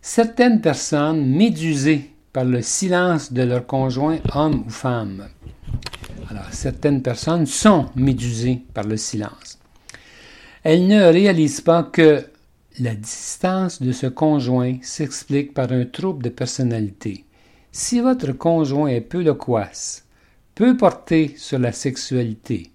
Certaines 0.02 0.60
personnes 0.60 1.26
médusées 1.26 2.10
par 2.32 2.44
le 2.44 2.62
silence 2.62 3.32
de 3.32 3.42
leur 3.42 3.66
conjoint, 3.66 4.18
homme 4.34 4.64
ou 4.66 4.70
femme. 4.70 5.28
Alors, 6.28 6.46
certaines 6.52 7.02
personnes 7.02 7.46
sont 7.46 7.86
médusées 7.96 8.62
par 8.72 8.84
le 8.84 8.96
silence. 8.96 9.58
Elles 10.62 10.86
ne 10.86 11.04
réalisent 11.04 11.60
pas 11.60 11.82
que 11.82 12.24
la 12.80 12.94
distance 12.94 13.82
de 13.82 13.92
ce 13.92 14.06
conjoint 14.06 14.76
s'explique 14.80 15.52
par 15.52 15.70
un 15.70 15.84
trouble 15.84 16.22
de 16.24 16.30
personnalité. 16.30 17.24
Si 17.72 18.00
votre 18.00 18.32
conjoint 18.32 18.88
est 18.88 19.02
peu 19.02 19.22
loquace, 19.22 20.06
peu 20.54 20.76
porté 20.76 21.34
sur 21.36 21.58
la 21.58 21.72
sexualité, 21.72 22.70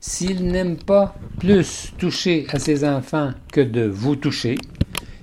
s'il 0.00 0.46
n'aime 0.46 0.78
pas 0.78 1.14
plus 1.38 1.92
toucher 1.98 2.46
à 2.50 2.58
ses 2.58 2.88
enfants 2.88 3.32
que 3.52 3.60
de 3.60 3.82
vous 3.82 4.16
toucher, 4.16 4.56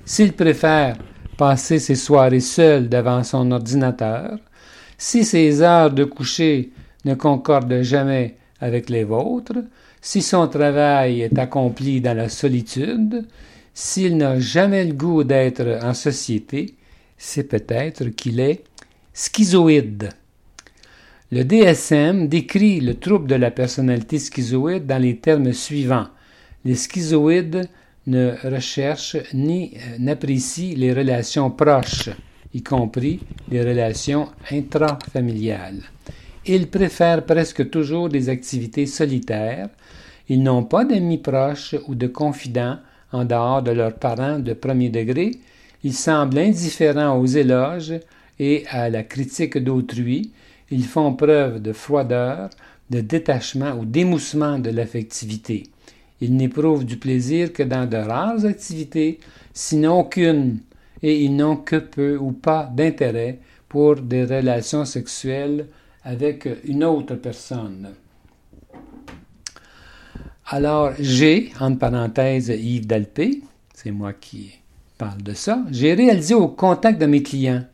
s'il 0.06 0.34
préfère 0.34 0.98
passer 1.38 1.79
ses 1.79 1.96
soirées 1.96 2.39
seul 2.39 2.89
devant 2.89 3.24
son 3.24 3.51
ordinateur, 3.51 4.38
si 5.00 5.25
ses 5.25 5.63
heures 5.63 5.91
de 5.91 6.03
coucher 6.03 6.72
ne 7.06 7.15
concordent 7.15 7.82
jamais 7.82 8.38
avec 8.60 8.89
les 8.89 9.03
vôtres, 9.03 9.63
si 10.00 10.22
son 10.22 10.48
travail 10.48 11.22
est 11.22 11.39
accompli 11.39 12.01
dans 12.01 12.15
la 12.15 12.29
solitude, 12.29 13.25
s'il 13.79 14.17
n'a 14.17 14.39
jamais 14.39 14.86
le 14.86 14.93
goût 14.93 15.24
d'être 15.24 15.84
en 15.84 15.93
société, 15.93 16.74
c'est 17.15 17.43
peut-être 17.43 18.05
qu'il 18.05 18.39
est 18.39 18.63
schizoïde. 19.13 20.10
Le 21.31 21.43
DSM 21.43 22.27
décrit 22.27 22.79
le 22.79 22.96
trouble 22.96 23.27
de 23.27 23.36
la 23.36 23.51
personnalité 23.51 24.17
schizoïde 24.17 24.88
dans 24.88 25.00
les 25.00 25.17
termes 25.17 25.53
suivants. 25.53 26.07
Les 26.65 26.74
schizoïdes 26.74 27.69
ne 28.07 28.34
recherche 28.51 29.15
ni 29.36 29.75
euh, 29.75 29.98
n'apprécie 30.00 30.74
les 30.74 30.91
relations 30.91 31.51
proches, 31.51 32.10
y 32.55 32.63
compris 32.63 33.19
les 33.51 33.62
relations 33.62 34.29
intrafamiliales. 34.50 35.84
Ils 36.48 36.67
préfèrent 36.67 37.27
presque 37.27 37.69
toujours 37.69 38.10
des 38.10 38.29
activités 38.29 38.88
solitaires. 38.88 39.69
Ils 40.29 40.41
n'ont 40.41 40.63
pas 40.63 40.84
d'amis 40.84 41.19
proches 41.19 41.75
ou 41.88 41.93
de 41.93 42.07
confidents 42.07 42.79
en 43.11 43.25
dehors 43.25 43.61
de 43.61 43.71
leurs 43.71 43.95
parents 43.95 44.39
de 44.39 44.53
premier 44.53 44.89
degré. 44.89 45.31
Ils 45.83 45.93
semblent 45.93 46.39
indifférents 46.39 47.17
aux 47.17 47.25
éloges 47.25 47.93
et 48.39 48.65
à 48.69 48.89
la 48.89 49.03
critique 49.03 49.57
d'autrui. 49.57 50.31
Ils 50.69 50.85
font 50.85 51.13
preuve 51.13 51.61
de 51.61 51.73
froideur, 51.73 52.49
de 52.89 53.01
détachement 53.01 53.73
ou 53.79 53.85
d'émoussement 53.85 54.59
de 54.59 54.69
l'affectivité. 54.69 55.63
Ils 56.19 56.35
n'éprouvent 56.35 56.85
du 56.85 56.97
plaisir 56.97 57.53
que 57.53 57.63
dans 57.63 57.87
de 57.87 57.97
rares 57.97 58.45
activités, 58.45 59.19
sinon 59.53 59.99
aucune, 59.99 60.59
et 61.03 61.23
ils 61.23 61.35
n'ont 61.35 61.57
que 61.57 61.75
peu 61.75 62.17
ou 62.17 62.31
pas 62.31 62.71
d'intérêt 62.75 63.39
pour 63.69 63.97
des 63.97 64.25
relations 64.25 64.85
sexuelles 64.85 65.67
avec 66.03 66.47
une 66.65 66.83
autre 66.83 67.15
personne. 67.15 67.89
Alors, 70.50 70.94
j'ai, 70.98 71.51
entre 71.60 71.77
parenthèses, 71.80 72.48
Yves 72.48 72.88
Dalpé, 72.88 73.42
c'est 73.74 73.92
moi 73.92 74.13
qui 74.13 74.51
parle 74.98 75.22
de 75.22 75.34
ça, 75.34 75.60
j'ai 75.72 75.94
réalisé 75.94 76.36
au 76.36 76.48
contact 76.48 77.01
de 77.01 77.06
mes 77.06 77.22
clients 77.22 77.66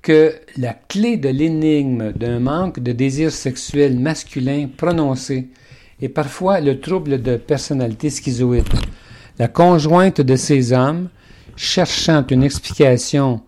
que 0.00 0.34
la 0.56 0.72
clé 0.72 1.18
de 1.18 1.28
l'énigme 1.28 2.12
d'un 2.12 2.40
manque 2.40 2.80
de 2.80 2.92
désir 2.92 3.30
sexuel 3.30 3.98
masculin 3.98 4.66
prononcé 4.74 5.48
et 6.00 6.08
parfois 6.08 6.60
le 6.60 6.80
trouble 6.80 7.20
de 7.20 7.36
personnalité 7.36 8.08
schizoïde. 8.08 8.64
La 9.38 9.48
conjointe 9.48 10.22
de 10.22 10.36
ces 10.36 10.72
hommes, 10.72 11.10
cherchant 11.54 12.24
une 12.30 12.44
explication 12.44 13.42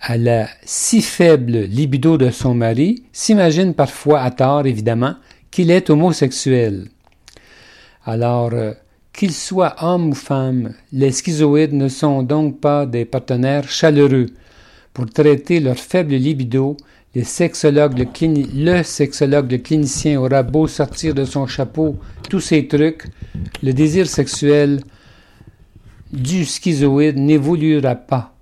à 0.00 0.16
la 0.16 0.48
si 0.64 1.00
faible 1.00 1.58
libido 1.58 2.18
de 2.18 2.30
son 2.30 2.54
mari, 2.54 3.04
s'imagine 3.12 3.72
parfois, 3.72 4.22
à 4.22 4.32
tort 4.32 4.66
évidemment, 4.66 5.14
qu'il 5.52 5.70
est 5.70 5.90
homosexuel. 5.90 6.88
Alors, 8.04 8.50
euh, 8.52 8.72
qu'il 9.12 9.32
soit 9.32 9.76
homme 9.82 10.10
ou 10.10 10.14
femme, 10.14 10.74
les 10.92 11.12
schizoïdes 11.12 11.74
ne 11.74 11.88
sont 11.88 12.22
donc 12.22 12.60
pas 12.60 12.86
des 12.86 13.04
partenaires 13.04 13.68
chaleureux. 13.68 14.26
pour 14.92 15.06
traiter 15.06 15.60
leur 15.60 15.76
faible 15.76 16.14
libido, 16.14 16.76
le 17.14 17.22
sexologue, 17.22 17.98
le 17.98 19.56
clinicien 19.58 20.20
aura 20.20 20.42
beau 20.42 20.66
sortir 20.66 21.14
de 21.14 21.24
son 21.24 21.46
chapeau 21.46 21.96
tous 22.28 22.40
ces 22.40 22.66
trucs, 22.66 23.04
le 23.62 23.72
désir 23.72 24.08
sexuel 24.08 24.80
du 26.12 26.44
schizoïde 26.44 27.18
n'évoluera 27.18 27.94
pas. 27.94 28.34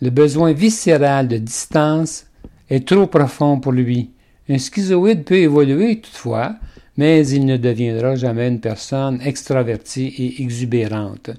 Le 0.00 0.10
besoin 0.10 0.52
viscéral 0.52 1.28
de 1.28 1.36
distance 1.36 2.26
est 2.70 2.86
trop 2.86 3.06
profond 3.06 3.60
pour 3.60 3.72
lui. 3.72 4.10
Un 4.48 4.58
schizoïde 4.58 5.24
peut 5.24 5.36
évoluer 5.36 6.00
toutefois, 6.00 6.56
mais 7.00 7.26
il 7.28 7.46
ne 7.46 7.56
deviendra 7.56 8.14
jamais 8.14 8.46
une 8.48 8.60
personne 8.60 9.22
extravertie 9.24 10.12
et 10.18 10.42
exubérante. 10.42 11.30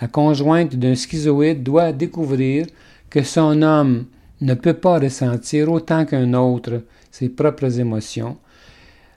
La 0.00 0.06
conjointe 0.06 0.76
d'un 0.76 0.94
schizoïde 0.94 1.64
doit 1.64 1.90
découvrir 1.90 2.66
que 3.10 3.24
son 3.24 3.60
homme 3.60 4.04
ne 4.40 4.54
peut 4.54 4.74
pas 4.74 5.00
ressentir 5.00 5.68
autant 5.72 6.04
qu'un 6.04 6.32
autre 6.34 6.84
ses 7.10 7.28
propres 7.28 7.80
émotions, 7.80 8.36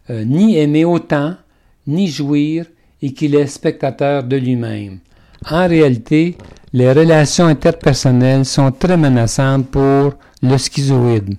euh, 0.10 0.24
ni 0.26 0.58
aimer 0.58 0.84
autant, 0.84 1.36
ni 1.86 2.08
jouir, 2.08 2.66
et 3.04 3.14
qu'il 3.14 3.36
est 3.36 3.46
spectateur 3.46 4.24
de 4.24 4.38
lui-même. 4.38 4.98
En 5.48 5.68
réalité, 5.68 6.36
les 6.74 6.92
relations 6.92 7.46
interpersonnelles 7.46 8.46
sont 8.46 8.72
très 8.72 8.98
menaçantes 8.98 9.68
pour 9.68 10.16
le 10.42 10.58
schizoïde, 10.58 11.36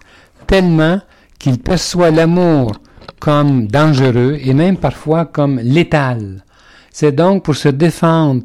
tellement 0.46 1.00
qu'il 1.40 1.58
perçoit 1.58 2.12
l'amour 2.12 2.75
comme 3.20 3.66
dangereux 3.66 4.38
et 4.40 4.54
même 4.54 4.76
parfois 4.76 5.25
comme 5.26 5.58
létal. 5.58 6.44
C'est 6.90 7.12
donc 7.12 7.44
pour 7.44 7.56
se 7.56 7.68
défendre 7.68 8.44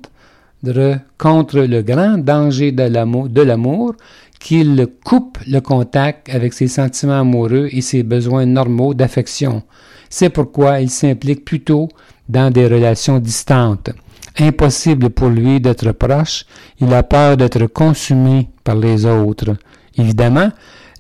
contre 1.18 1.60
le 1.60 1.82
grand 1.82 2.18
danger 2.18 2.72
de 2.72 3.42
l'amour 3.42 3.96
qu'il 4.40 4.88
coupe 5.04 5.38
le 5.48 5.60
contact 5.60 6.30
avec 6.34 6.54
ses 6.54 6.68
sentiments 6.68 7.20
amoureux 7.20 7.68
et 7.72 7.82
ses 7.82 8.04
besoins 8.04 8.46
normaux 8.46 8.94
d'affection. 8.94 9.64
C'est 10.10 10.30
pourquoi 10.30 10.80
il 10.80 10.90
s'implique 10.90 11.46
plutôt 11.46 11.90
dans 12.28 12.52
des 12.52 12.68
relations 12.68 13.20
distantes. 13.20 13.92
Impossible 14.38 15.10
pour 15.10 15.30
lui 15.30 15.60
d'être 15.60 15.92
proche, 15.92 16.46
il 16.80 16.94
a 16.94 17.04
peur 17.04 17.36
d'être 17.36 17.66
consumé 17.68 18.50
par 18.64 18.76
les 18.76 19.06
autres. 19.06 19.56
Évidemment, 19.98 20.52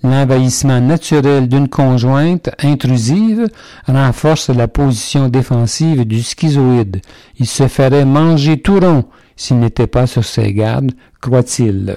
l'envahissement 0.03 0.79
naturel 0.79 1.47
d'une 1.47 1.67
conjointe 1.67 2.49
intrusive 2.59 3.47
renforce 3.87 4.49
la 4.49 4.67
position 4.67 5.27
défensive 5.27 6.05
du 6.05 6.23
schizoïde. 6.23 7.01
Il 7.37 7.47
se 7.47 7.67
ferait 7.67 8.05
manger 8.05 8.61
tout 8.61 8.79
rond 8.79 9.05
s'il 9.35 9.59
n'était 9.59 9.87
pas 9.87 10.07
sur 10.07 10.23
ses 10.23 10.53
gardes, 10.53 10.91
croit-il. 11.21 11.95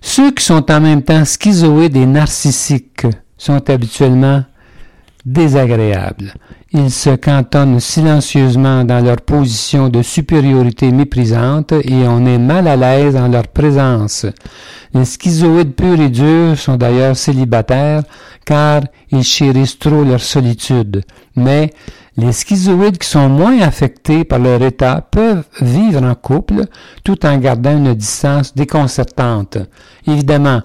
Ceux 0.00 0.32
qui 0.32 0.44
sont 0.44 0.70
en 0.70 0.80
même 0.80 1.02
temps 1.02 1.24
schizoïdes 1.24 1.96
et 1.96 2.06
narcissiques 2.06 3.06
sont 3.38 3.70
habituellement 3.70 4.44
désagréables. 5.24 6.34
Ils 6.76 6.90
se 6.90 7.10
cantonnent 7.10 7.78
silencieusement 7.78 8.82
dans 8.82 8.98
leur 8.98 9.20
position 9.20 9.88
de 9.88 10.02
supériorité 10.02 10.90
méprisante 10.90 11.70
et 11.70 12.08
on 12.08 12.26
est 12.26 12.38
mal 12.38 12.66
à 12.66 12.74
l'aise 12.74 13.14
en 13.14 13.28
leur 13.28 13.46
présence. 13.46 14.26
Les 14.92 15.04
schizoïdes 15.04 15.76
purs 15.76 16.00
et 16.00 16.08
durs 16.08 16.58
sont 16.58 16.76
d'ailleurs 16.76 17.16
célibataires 17.16 18.02
car 18.44 18.82
ils 19.12 19.22
chérissent 19.22 19.78
trop 19.78 20.02
leur 20.02 20.20
solitude. 20.20 21.04
Mais 21.36 21.70
les 22.16 22.32
schizoïdes 22.32 22.98
qui 22.98 23.08
sont 23.08 23.28
moins 23.28 23.60
affectés 23.60 24.24
par 24.24 24.40
leur 24.40 24.60
état 24.60 25.00
peuvent 25.00 25.44
vivre 25.60 26.02
en 26.02 26.16
couple 26.16 26.64
tout 27.04 27.24
en 27.24 27.38
gardant 27.38 27.76
une 27.76 27.94
distance 27.94 28.52
déconcertante. 28.52 29.58
Évidemment, 30.08 30.62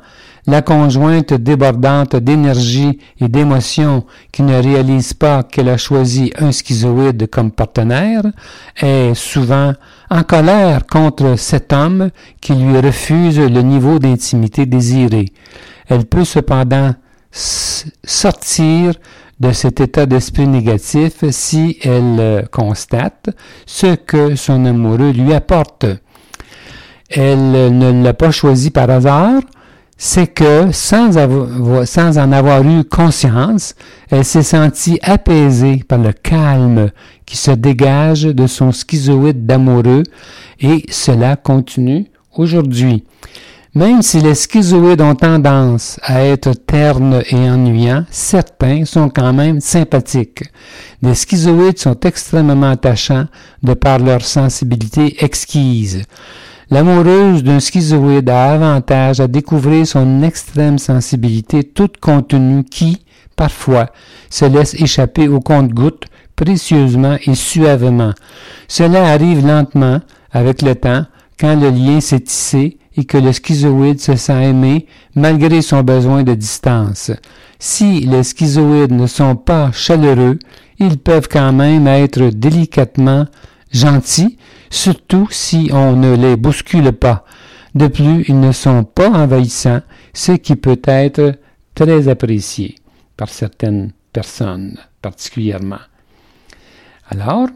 la 0.47 0.61
conjointe 0.61 1.33
débordante 1.33 2.15
d'énergie 2.15 2.99
et 3.19 3.27
d'émotion 3.27 4.05
qui 4.31 4.41
ne 4.41 4.61
réalise 4.61 5.13
pas 5.13 5.43
qu'elle 5.43 5.69
a 5.69 5.77
choisi 5.77 6.31
un 6.37 6.51
schizoïde 6.51 7.29
comme 7.29 7.51
partenaire 7.51 8.23
est 8.81 9.13
souvent 9.13 9.73
en 10.09 10.23
colère 10.23 10.85
contre 10.87 11.37
cet 11.37 11.73
homme 11.73 12.09
qui 12.41 12.53
lui 12.53 12.79
refuse 12.79 13.39
le 13.39 13.61
niveau 13.61 13.99
d'intimité 13.99 14.65
désiré. 14.65 15.25
Elle 15.87 16.05
peut 16.05 16.25
cependant 16.25 16.93
sortir 17.31 18.93
de 19.39 19.51
cet 19.51 19.79
état 19.79 20.05
d'esprit 20.05 20.47
négatif 20.47 21.23
si 21.31 21.77
elle 21.81 22.19
euh, 22.19 22.41
constate 22.51 23.29
ce 23.65 23.95
que 23.95 24.35
son 24.35 24.65
amoureux 24.65 25.11
lui 25.11 25.33
apporte. 25.33 25.85
Elle 27.09 27.77
ne 27.77 28.03
l'a 28.03 28.13
pas 28.13 28.31
choisi 28.31 28.69
par 28.69 28.89
hasard, 28.89 29.41
c'est 30.01 30.27
que 30.27 30.71
sans, 30.71 31.17
en 31.17 32.31
avoir 32.31 32.63
eu 32.63 32.85
conscience, 32.85 33.75
elle 34.09 34.23
s'est 34.23 34.43
sentie 34.43 34.97
apaisée 35.03 35.83
par 35.85 35.99
le 35.99 36.13
calme 36.13 36.91
qui 37.25 37.35
se 37.35 37.51
dégage 37.51 38.23
de 38.23 38.47
son 38.47 38.71
schizoïde 38.71 39.45
d'amoureux 39.45 40.03
et 40.61 40.85
cela 40.89 41.35
continue 41.35 42.05
aujourd'hui. 42.33 43.03
Même 43.75 44.01
si 44.01 44.21
les 44.21 44.35
schizoïdes 44.35 45.01
ont 45.01 45.15
tendance 45.15 45.99
à 46.01 46.23
être 46.23 46.53
ternes 46.53 47.21
et 47.29 47.49
ennuyants, 47.49 48.05
certains 48.09 48.85
sont 48.85 49.09
quand 49.09 49.33
même 49.33 49.59
sympathiques. 49.59 50.43
Les 51.01 51.13
schizoïdes 51.13 51.77
sont 51.77 51.99
extrêmement 52.05 52.71
attachants 52.71 53.27
de 53.61 53.73
par 53.73 53.99
leur 53.99 54.21
sensibilité 54.21 55.23
exquise. 55.23 56.03
L'amoureuse 56.71 57.43
d'un 57.43 57.59
schizoïde 57.59 58.29
a 58.29 58.53
avantage 58.53 59.19
à 59.19 59.27
découvrir 59.27 59.87
son 59.87 60.21
extrême 60.21 60.77
sensibilité 60.77 61.63
toute 61.63 61.97
contenue 61.97 62.63
qui, 62.63 63.03
parfois, 63.35 63.87
se 64.29 64.45
laisse 64.45 64.75
échapper 64.75 65.27
au 65.27 65.39
compte-gouttes 65.39 66.05
précieusement 66.35 67.17
et 67.25 67.33
suavement. 67.33 68.13
Cela 68.67 69.07
arrive 69.07 69.45
lentement, 69.45 69.99
avec 70.31 70.61
le 70.61 70.75
temps, 70.75 71.05
quand 71.39 71.59
le 71.59 71.71
lien 71.71 72.01
s'est 72.01 72.19
tissé 72.19 72.77
et 72.95 73.05
que 73.05 73.17
le 73.17 73.33
schizoïde 73.33 73.99
se 73.99 74.15
sent 74.15 74.49
aimé 74.49 74.85
malgré 75.15 75.63
son 75.63 75.81
besoin 75.81 76.21
de 76.21 76.35
distance. 76.35 77.11
Si 77.57 78.01
les 78.01 78.23
schizoïdes 78.23 78.91
ne 78.91 79.07
sont 79.07 79.35
pas 79.35 79.71
chaleureux, 79.71 80.37
ils 80.77 80.99
peuvent 80.99 81.29
quand 81.31 81.51
même 81.51 81.87
être 81.87 82.29
délicatement 82.29 83.25
gentils, 83.71 84.37
surtout 84.69 85.27
si 85.31 85.69
on 85.73 85.95
ne 85.95 86.15
les 86.15 86.35
bouscule 86.35 86.91
pas. 86.91 87.25
De 87.75 87.87
plus, 87.87 88.25
ils 88.27 88.39
ne 88.39 88.51
sont 88.51 88.83
pas 88.83 89.09
envahissants, 89.09 89.81
ce 90.13 90.33
qui 90.33 90.55
peut 90.55 90.81
être 90.85 91.35
très 91.75 92.07
apprécié 92.07 92.75
par 93.15 93.29
certaines 93.29 93.91
personnes 94.11 94.77
particulièrement. 95.01 95.79
Alors, 97.09 97.47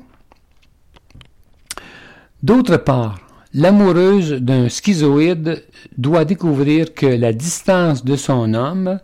d'autre 2.42 2.78
part, 2.78 3.24
L'amoureuse 3.56 4.32
d'un 4.34 4.68
schizoïde 4.68 5.64
doit 5.96 6.26
découvrir 6.26 6.96
que 6.96 7.06
la 7.06 7.34
distance 7.34 8.04
de 8.04 8.16
son 8.16 8.56
homme 8.56 9.00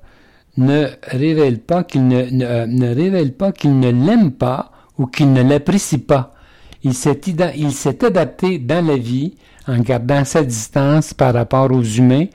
ne 0.57 0.87
révèle 1.03 1.59
pas 1.59 1.83
qu'il 1.83 2.07
ne, 2.07 2.23
ne, 2.65 2.95
révèle 2.95 3.33
pas 3.33 3.51
qu'il 3.51 3.79
ne 3.79 3.91
l'aime 3.91 4.31
pas 4.31 4.71
ou 4.97 5.05
qu'il 5.05 5.33
ne 5.33 5.43
l'apprécie 5.43 5.99
pas. 5.99 6.33
Il 6.83 6.93
s'est, 6.93 8.05
adapté 8.05 8.57
dans 8.57 8.85
la 8.85 8.97
vie 8.97 9.35
en 9.67 9.79
gardant 9.79 10.23
sa 10.23 10.43
distance 10.43 11.13
par 11.13 11.33
rapport 11.33 11.71
aux 11.71 11.83
humains 11.83 12.25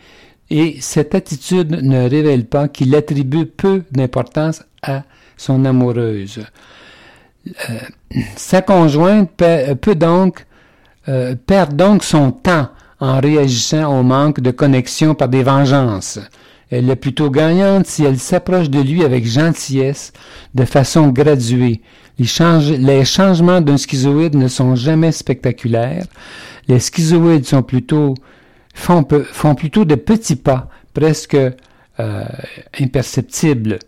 et 0.51 0.77
cette 0.81 1.15
attitude 1.15 1.71
ne 1.83 2.09
révèle 2.09 2.47
pas 2.47 2.69
qu'il 2.69 2.95
attribue 2.95 3.47
peu 3.47 3.83
d'importance 3.91 4.63
à 4.83 5.05
son 5.37 5.65
amoureuse. 5.65 6.45
Euh, 7.47 7.79
sa 8.37 8.63
conjointe 8.63 9.31
peut 9.35 9.95
donc 9.95 10.47
euh, 11.09 11.35
perd 11.35 11.75
donc 11.77 12.03
son 12.03 12.31
temps 12.31 12.69
en 13.01 13.21
réagissant 13.21 13.99
au 13.99 14.03
manque 14.03 14.41
de 14.41 14.51
connexion 14.51 15.15
par 15.15 15.29
des 15.29 15.43
vengeances. 15.43 16.19
Elle 16.71 16.89
est 16.89 16.97
plutôt 16.97 17.31
gagnante 17.31 17.87
si 17.87 18.05
elle 18.05 18.19
s'approche 18.19 18.71
de 18.71 18.81
lui 18.81 19.05
avec 19.05 19.27
gentillesse, 19.27 20.13
de 20.55 20.65
façon 20.65 21.09
graduée. 21.09 21.83
Les, 22.19 23.05
changements 23.05 23.61
d'un 23.61 23.77
schizoïde 23.77 24.37
ne 24.37 24.49
sont 24.49 24.77
jamais 24.77 25.11
spectaculaires. 25.11 26.07
Les 26.69 26.79
schizoïdes 26.79 27.47
sont 27.47 27.63
plutôt, 27.63 28.15
font, 28.73 29.05
plutôt 29.57 29.85
de 29.85 29.97
petits 29.97 30.37
pas, 30.37 30.69
presque 30.93 31.37
euh, 31.37 32.25
imperceptibles. 32.81 33.79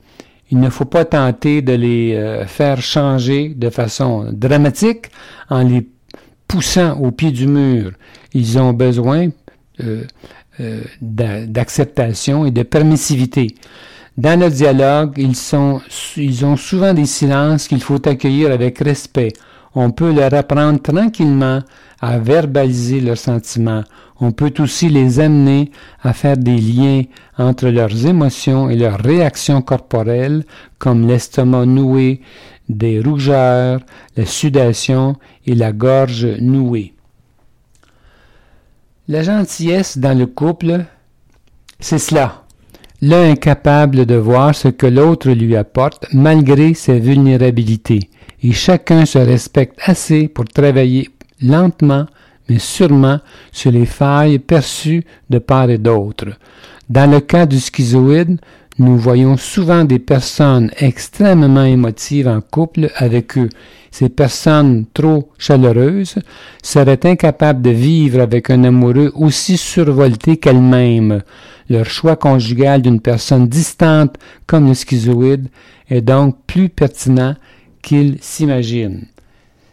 Il 0.50 0.60
ne 0.60 0.70
faut 0.70 0.84
pas 0.84 1.04
tenter 1.04 1.62
de 1.62 1.72
les 1.72 2.14
euh, 2.14 2.46
faire 2.46 2.80
changer 2.80 3.50
de 3.50 3.70
façon 3.70 4.28
dramatique 4.32 5.06
en 5.48 5.62
les 5.62 5.88
poussant 6.48 6.98
au 6.98 7.10
pied 7.10 7.30
du 7.30 7.46
mur. 7.46 7.92
Ils 8.32 8.58
ont 8.58 8.72
besoin 8.72 9.28
euh, 9.80 10.04
d'acceptation 11.00 12.46
et 12.46 12.50
de 12.50 12.62
permissivité. 12.62 13.54
Dans 14.16 14.40
le 14.40 14.48
dialogue, 14.48 15.14
ils, 15.18 15.36
ils 16.16 16.44
ont 16.46 16.56
souvent 16.56 16.94
des 16.94 17.04
silences 17.04 17.68
qu'il 17.68 17.82
faut 17.82 18.08
accueillir 18.08 18.50
avec 18.50 18.78
respect. 18.78 19.34
On 19.74 19.90
peut 19.90 20.10
leur 20.10 20.32
apprendre 20.32 20.80
tranquillement 20.80 21.60
à 22.00 22.18
verbaliser 22.18 23.00
leurs 23.00 23.18
sentiments. 23.18 23.84
On 24.18 24.32
peut 24.32 24.54
aussi 24.58 24.88
les 24.88 25.20
amener 25.20 25.70
à 26.02 26.14
faire 26.14 26.38
des 26.38 26.56
liens 26.56 27.02
entre 27.36 27.68
leurs 27.68 28.06
émotions 28.06 28.70
et 28.70 28.76
leurs 28.76 28.98
réactions 28.98 29.60
corporelles, 29.60 30.46
comme 30.78 31.06
l'estomac 31.06 31.66
noué, 31.66 32.22
des 32.70 33.00
rougeurs, 33.00 33.80
la 34.16 34.24
sudation 34.24 35.16
et 35.44 35.54
la 35.54 35.72
gorge 35.72 36.26
nouée. 36.40 36.94
La 39.08 39.22
gentillesse 39.22 39.98
dans 39.98 40.18
le 40.18 40.26
couple, 40.26 40.86
c'est 41.80 41.98
cela. 41.98 42.45
L'un 43.02 43.30
incapable 43.32 44.06
de 44.06 44.14
voir 44.14 44.54
ce 44.54 44.68
que 44.68 44.86
l'autre 44.86 45.30
lui 45.30 45.54
apporte 45.54 46.06
malgré 46.12 46.74
ses 46.74 46.98
vulnérabilités, 46.98 48.08
et 48.42 48.52
chacun 48.52 49.04
se 49.04 49.18
respecte 49.18 49.78
assez 49.84 50.28
pour 50.28 50.46
travailler 50.46 51.10
lentement 51.42 52.06
mais 52.48 52.58
sûrement 52.58 53.18
sur 53.52 53.70
les 53.72 53.86
failles 53.86 54.38
perçues 54.38 55.04
de 55.30 55.38
part 55.38 55.70
et 55.70 55.78
d'autre. 55.78 56.26
Dans 56.88 57.10
le 57.10 57.20
cas 57.20 57.46
du 57.46 57.58
schizoïde, 57.58 58.40
nous 58.78 58.96
voyons 58.96 59.36
souvent 59.36 59.84
des 59.84 59.98
personnes 59.98 60.70
extrêmement 60.78 61.64
émotives 61.64 62.28
en 62.28 62.40
couple 62.40 62.90
avec 62.96 63.38
eux. 63.38 63.48
Ces 63.98 64.10
personnes 64.10 64.84
trop 64.92 65.30
chaleureuses 65.38 66.16
seraient 66.62 67.06
incapables 67.06 67.62
de 67.62 67.70
vivre 67.70 68.20
avec 68.20 68.50
un 68.50 68.62
amoureux 68.64 69.10
aussi 69.14 69.56
survolté 69.56 70.36
qu'elles-mêmes. 70.36 71.22
Leur 71.70 71.86
choix 71.86 72.14
conjugal 72.14 72.82
d'une 72.82 73.00
personne 73.00 73.48
distante 73.48 74.18
comme 74.46 74.68
le 74.68 74.74
schizoïde 74.74 75.48
est 75.88 76.02
donc 76.02 76.36
plus 76.46 76.68
pertinent 76.68 77.36
qu'ils 77.80 78.18
s'imaginent. 78.20 79.06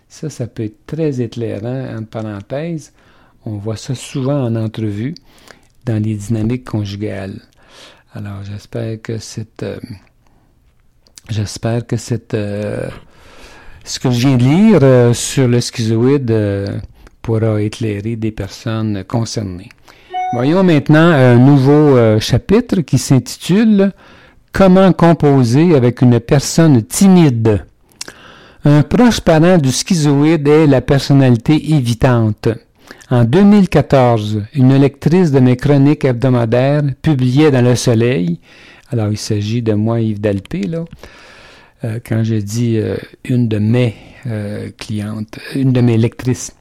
Ça, 0.08 0.30
ça 0.30 0.48
peut 0.48 0.64
être 0.64 0.86
très 0.88 1.20
éclairant, 1.20 1.98
en 1.98 2.04
parenthèse. 2.06 2.94
On 3.46 3.58
voit 3.58 3.76
ça 3.76 3.94
souvent 3.94 4.42
en 4.42 4.56
entrevue 4.56 5.16
dans 5.84 6.02
les 6.02 6.16
dynamiques 6.16 6.64
conjugales. 6.64 7.42
Alors, 8.14 8.42
j'espère 8.46 9.02
que 9.02 9.18
cette... 9.18 9.64
Euh, 9.64 9.80
j'espère 11.30 11.86
que 11.86 11.98
cette... 11.98 12.34
Euh, 12.36 12.88
ce 13.84 14.00
que 14.00 14.12
je 14.12 14.28
viens 14.28 14.38
de 14.38 14.44
lire 14.44 14.80
euh, 14.82 15.14
sur 15.14 15.48
le 15.48 15.60
schizoïde 15.62 16.34
pourra 17.22 17.62
éclairer 17.62 18.16
des 18.16 18.32
personnes 18.32 19.04
concernées. 19.08 19.70
Voyons 20.34 20.64
maintenant 20.64 21.12
un 21.12 21.36
nouveau 21.36 22.20
chapitre 22.20 22.82
qui 22.82 22.98
s'intitule 22.98 23.94
Comment 24.54 24.94
composer 24.94 25.74
avec 25.74 26.04
une 26.04 26.20
personne 26.20 26.84
timide. 26.84 27.66
Un 28.64 28.84
proche 28.84 29.20
parent 29.20 29.58
du 29.58 29.72
schizoïde 29.72 30.48
est 30.48 30.68
la 30.68 30.80
personnalité 30.82 31.74
évitante. 31.74 32.50
En 33.10 33.24
2014, 33.26 34.44
une 34.54 34.78
lectrice 34.78 35.32
de 35.32 35.40
mes 35.40 35.58
chroniques 35.58 36.06
hebdomadaires 36.06 36.84
publiait 37.02 37.50
dans 37.50 37.64
Le 37.64 37.76
Soleil, 37.76 38.40
alors 38.92 39.08
il 39.10 39.18
s'agit 39.18 39.64
de 39.64 39.74
moi, 39.74 40.00
Yves 40.00 40.22
Dalpé, 40.22 40.62
là, 40.68 40.86
euh, 41.84 42.00
quand 42.06 42.24
je 42.24 42.36
dis 42.36 42.78
euh, 42.78 42.98
une 43.24 43.48
de 43.48 43.60
mes 43.60 43.96
euh, 44.28 44.70
clientes, 44.78 45.40
une 45.56 45.72
de 45.72 45.82
mes 45.82 45.98
lectrices, 45.98 46.54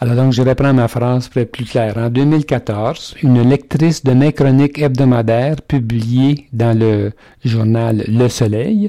alors 0.00 0.16
donc, 0.16 0.32
je 0.32 0.42
reprends 0.42 0.74
ma 0.74 0.88
phrase 0.88 1.28
pour 1.28 1.40
être 1.40 1.52
plus 1.52 1.64
clair. 1.64 1.96
En 1.96 2.10
2014, 2.10 3.16
une 3.22 3.48
lectrice 3.48 4.02
de 4.02 4.12
mes 4.12 4.32
chroniques 4.32 4.78
hebdomadaires 4.78 5.62
publiées 5.62 6.48
dans 6.52 6.76
le 6.76 7.12
journal 7.44 8.04
Le 8.08 8.28
Soleil 8.28 8.88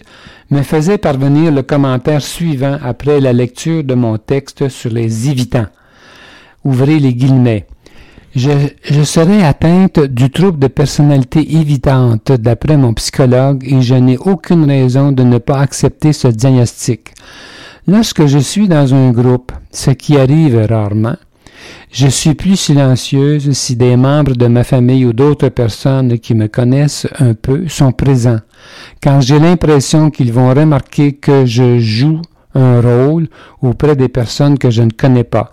me 0.50 0.62
faisait 0.64 0.98
parvenir 0.98 1.52
le 1.52 1.62
commentaire 1.62 2.22
suivant 2.22 2.78
après 2.84 3.20
la 3.20 3.34
lecture 3.34 3.84
de 3.84 3.94
mon 3.94 4.18
texte 4.18 4.68
sur 4.70 4.92
les 4.92 5.30
évitants. 5.30 5.68
Ouvrez 6.64 7.00
les 7.00 7.14
guillemets. 7.14 7.68
Je, 8.36 8.52
je 8.84 9.04
serai 9.04 9.46
atteinte 9.46 10.00
du 10.02 10.30
trouble 10.30 10.60
de 10.60 10.68
personnalité 10.68 11.56
évitante 11.56 12.34
d'après 12.34 12.76
mon 12.76 12.94
psychologue 12.94 13.64
et 13.66 13.82
je 13.82 13.96
n'ai 13.96 14.18
aucune 14.18 14.66
raison 14.66 15.14
de 15.14 15.24
ne 15.24 15.38
pas 15.38 15.60
accepter 15.60 16.12
ce 16.12 16.28
diagnostic. 16.28 17.14
Lorsque 17.88 18.26
je 18.26 18.40
suis 18.40 18.68
dans 18.68 18.94
un 18.94 19.12
groupe, 19.12 19.54
ce 19.72 19.92
qui 19.92 20.18
arrive 20.18 20.66
rarement, 20.70 21.16
je 21.94 22.08
suis 22.08 22.34
plus 22.34 22.58
silencieuse 22.58 23.54
si 23.54 23.78
des 23.78 23.96
membres 23.96 24.36
de 24.36 24.48
ma 24.48 24.66
famille 24.66 25.06
ou 25.06 25.14
d'autres 25.14 25.48
personnes 25.48 26.20
qui 26.20 26.36
me 26.36 26.48
connaissent 26.48 27.08
un 27.20 27.36
peu 27.36 27.70
sont 27.70 27.94
présents, 27.94 28.42
quand 29.02 29.22
j'ai 29.22 29.40
l'impression 29.40 30.12
qu'ils 30.12 30.34
vont 30.34 30.54
remarquer 30.54 31.14
que 31.14 31.46
je 31.46 31.80
joue 31.80 32.22
un 32.54 32.82
rôle 32.82 33.28
auprès 33.62 33.96
des 33.96 34.10
personnes 34.10 34.58
que 34.58 34.72
je 34.72 34.82
ne 34.82 34.92
connais 34.92 35.24
pas. 35.24 35.50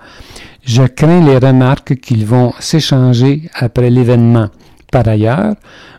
Je 0.65 0.83
crains 0.85 1.21
les 1.25 1.39
remarques 1.39 1.97
qu'ils 1.97 2.25
vont 2.25 2.53
s'échanger 2.61 3.51
après 3.55 3.91
l'événement. 3.91 4.49
Par 4.93 5.09
ailleurs, 5.09 5.57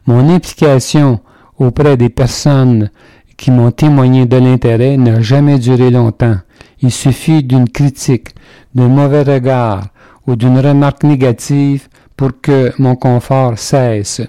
mon 0.08 0.30
implication 0.30 1.20
auprès 1.58 1.98
des 1.98 2.10
personnes 2.10 2.90
qui 3.36 3.52
m'ont 3.52 3.72
témoigné 3.72 4.26
de 4.26 4.38
l'intérêt 4.38 4.96
n'a 4.96 5.22
jamais 5.22 5.60
duré 5.60 5.90
longtemps. 5.92 6.38
Il 6.82 6.92
suffit 6.92 7.44
d'une 7.44 7.68
critique, 7.68 8.30
d'un 8.74 8.88
mauvais 8.88 9.24
regard 9.24 9.88
ou 10.28 10.36
d'une 10.38 10.60
remarque 10.60 11.04
négative 11.04 11.90
pour 12.16 12.32
que 12.42 12.72
mon 12.80 12.96
confort 12.96 13.60
cesse. 13.60 14.22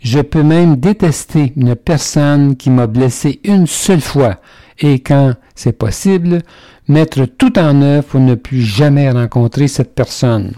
Je 0.00 0.20
peux 0.20 0.42
même 0.42 0.76
détester 0.76 1.52
une 1.56 1.74
personne 1.74 2.56
qui 2.56 2.70
m'a 2.70 2.86
blessé 2.86 3.40
une 3.42 3.66
seule 3.66 4.02
fois 4.02 4.36
et 4.80 5.00
quand 5.00 5.34
c'est 5.54 5.78
possible, 5.78 6.42
mettre 6.88 7.24
tout 7.26 7.58
en 7.58 7.80
œuvre 7.82 8.04
pour 8.04 8.20
ne 8.20 8.34
plus 8.34 8.62
jamais 8.62 9.10
rencontrer 9.10 9.68
cette 9.68 9.94
personne. 9.94 10.52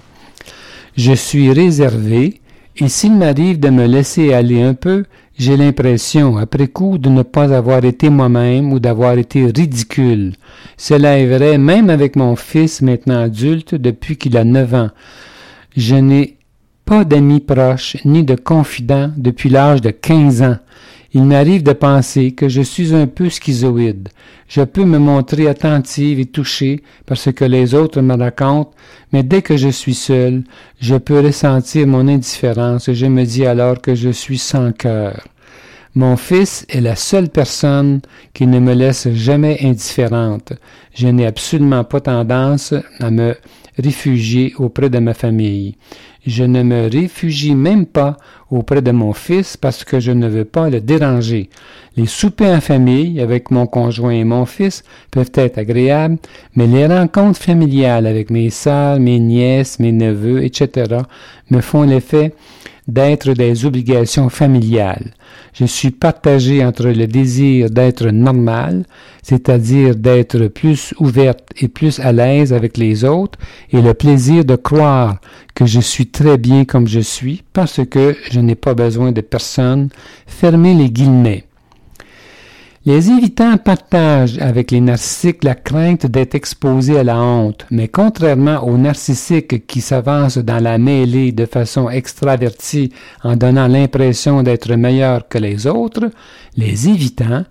Je 0.97 1.13
suis 1.13 1.53
réservé 1.53 2.41
et 2.79 2.89
s'il 2.89 3.15
m'arrive 3.17 3.59
de 3.59 3.71
me 3.71 3.87
laisser 3.87 4.33
aller 4.33 4.63
un 4.63 4.75
peu, 4.75 5.05
j'ai 5.39 5.57
l'impression, 5.57 6.39
après 6.39 6.69
coup, 6.69 6.97
de 6.97 7.11
ne 7.11 7.23
pas 7.23 7.55
avoir 7.55 7.85
été 7.85 8.09
moi-même 8.09 8.73
ou 8.73 8.81
d'avoir 8.81 9.19
été 9.19 9.45
ridicule. 9.45 10.33
Cela 10.79 11.19
est 11.19 11.27
vrai 11.27 11.59
même 11.59 11.91
avec 11.91 12.17
mon 12.17 12.37
fils 12.37 12.81
maintenant 12.81 13.21
adulte 13.21 13.75
depuis 13.75 14.17
qu'il 14.17 14.37
a 14.37 14.45
neuf 14.45 14.73
ans. 14.75 14.91
Je 15.77 15.97
n'ai 15.97 16.39
pas 16.87 17.05
d'amis 17.05 17.41
proches 17.41 17.99
ni 18.05 18.25
de 18.25 18.35
confidents 18.35 19.11
depuis 19.17 19.51
l'âge 19.51 19.83
de 19.83 19.91
quinze 19.91 20.43
ans. 20.43 20.57
Il 21.17 21.25
m'arrive 21.25 21.63
de 21.63 21.73
penser 21.73 22.33
que 22.33 22.47
je 22.47 22.61
suis 22.61 22.95
un 22.95 23.07
peu 23.07 23.31
schizoïde. 23.31 24.11
Je 24.49 24.61
peux 24.61 24.85
me 24.85 24.99
montrer 24.99 25.49
attentive 25.49 26.21
et 26.21 26.27
touchée 26.27 26.83
par 27.07 27.17
ce 27.17 27.31
que 27.31 27.47
les 27.47 27.73
autres 27.73 28.03
me 28.03 28.15
racontent, 28.15 28.75
mais 29.15 29.23
dès 29.23 29.41
que 29.41 29.57
je 29.57 29.71
suis 29.71 29.95
seul, 29.95 30.45
je 30.79 30.95
peux 30.95 31.21
ressentir 31.21 31.87
mon 31.87 32.07
indifférence 32.07 32.91
et 32.91 32.95
je 32.95 33.07
me 33.07 33.25
dis 33.25 33.47
alors 33.47 33.81
que 33.81 33.95
je 33.95 34.11
suis 34.11 34.37
sans 34.37 34.73
cœur. 34.73 35.27
Mon 35.95 36.19
fils 36.19 36.67
est 36.69 36.83
la 36.83 36.97
seule 36.97 37.31
personne 37.31 38.03
qui 38.35 38.47
ne 38.47 38.61
me 38.61 38.75
laisse 38.75 39.11
jamais 39.15 39.57
indifférente. 39.63 40.53
Je 40.95 41.09
n'ai 41.09 41.25
absolument 41.25 41.85
pas 41.85 42.03
tendance 42.03 42.75
à 43.01 43.11
me 43.11 43.35
réfugier 43.79 44.55
auprès 44.59 44.91
de 44.91 44.99
ma 44.99 45.15
famille. 45.15 45.77
Je 46.27 46.43
ne 46.43 46.63
me 46.63 46.89
réfugie 46.89 47.55
même 47.55 47.87
pas 47.87 48.17
auprès 48.51 48.83
de 48.83 48.91
mon 48.91 49.13
fils 49.13 49.57
parce 49.57 49.85
que 49.85 50.01
je 50.01 50.11
ne 50.11 50.29
veux 50.29 50.45
pas 50.45 50.71
le 50.71 50.81
déranger. 50.81 51.51
Les 51.97 52.07
soupers 52.07 52.57
en 52.57 52.61
famille 52.61 53.21
avec 53.21 53.51
mon 53.51 53.67
conjoint 53.67 54.11
et 54.11 54.25
mon 54.25 54.45
fils 54.45 54.83
peuvent 55.11 55.31
être 55.35 55.59
agréables, 55.59 56.19
mais 56.55 56.67
les 56.67 56.87
rencontres 56.87 57.41
familiales 57.41 58.07
avec 58.07 58.31
mes 58.31 58.51
sœurs, 58.51 58.99
mes 58.99 59.21
nièces, 59.21 59.79
mes 59.79 59.93
neveux, 59.93 60.45
etc. 60.45 60.97
me 61.51 61.61
font 61.61 61.83
l'effet 61.83 62.35
d'être 62.89 63.33
des 63.33 63.65
obligations 63.65 64.29
familiales. 64.29 65.13
Je 65.53 65.65
suis 65.65 65.91
partagé 65.91 66.65
entre 66.65 66.89
le 66.89 67.07
désir 67.07 67.71
d'être 67.71 68.07
normal, 68.09 68.85
c'est-à-dire 69.23 69.97
d'être 69.97 70.49
plus 70.49 70.95
ouverte 71.01 71.49
et 71.61 71.69
plus 71.69 71.99
à 72.01 72.13
l'aise 72.13 72.53
avec 72.53 72.77
les 72.77 73.05
autres, 73.05 73.39
et 73.73 73.81
le 73.81 73.95
plaisir 73.95 74.45
de 74.45 74.57
croire 74.57 75.17
que 75.55 75.67
je 75.67 75.81
suis 75.81 76.07
très 76.07 76.37
bien 76.37 76.65
comme 76.65 76.87
je 76.87 77.01
suis 77.01 77.43
parce 77.53 77.81
que 77.87 78.15
je 78.31 78.41
n'ai 78.41 78.55
pas 78.55 78.75
besoin 78.75 79.13
de 79.13 79.23
personne. 79.23 79.89
Fermez 80.27 80.75
les 80.75 80.91
guillemets. 80.91 81.46
Les 82.87 83.11
évitants 83.11 83.57
partagent 83.57 84.39
avec 84.39 84.71
les 84.71 84.81
narcissiques 84.81 85.43
la 85.43 85.57
crainte 85.57 86.07
d'être 86.07 86.37
exposés 86.37 86.97
à 86.97 87.03
la 87.03 87.21
honte, 87.21 87.67
mais 87.73 87.89
contrairement 87.89 88.63
aux 88.63 88.79
narcissiques 88.79 89.67
qui 89.67 89.81
s'avancent 89.81 90.39
dans 90.39 90.63
la 90.63 90.79
mêlée 90.79 91.33
de 91.33 91.47
façon 91.47 91.91
extravertie 91.91 92.93
en 93.25 93.35
donnant 93.35 93.67
l'impression 93.67 94.45
d'être 94.45 94.73
meilleurs 94.77 95.27
que 95.27 95.39
les 95.39 95.67
autres, 95.67 96.13
les 96.57 96.89
évitants 96.89 97.43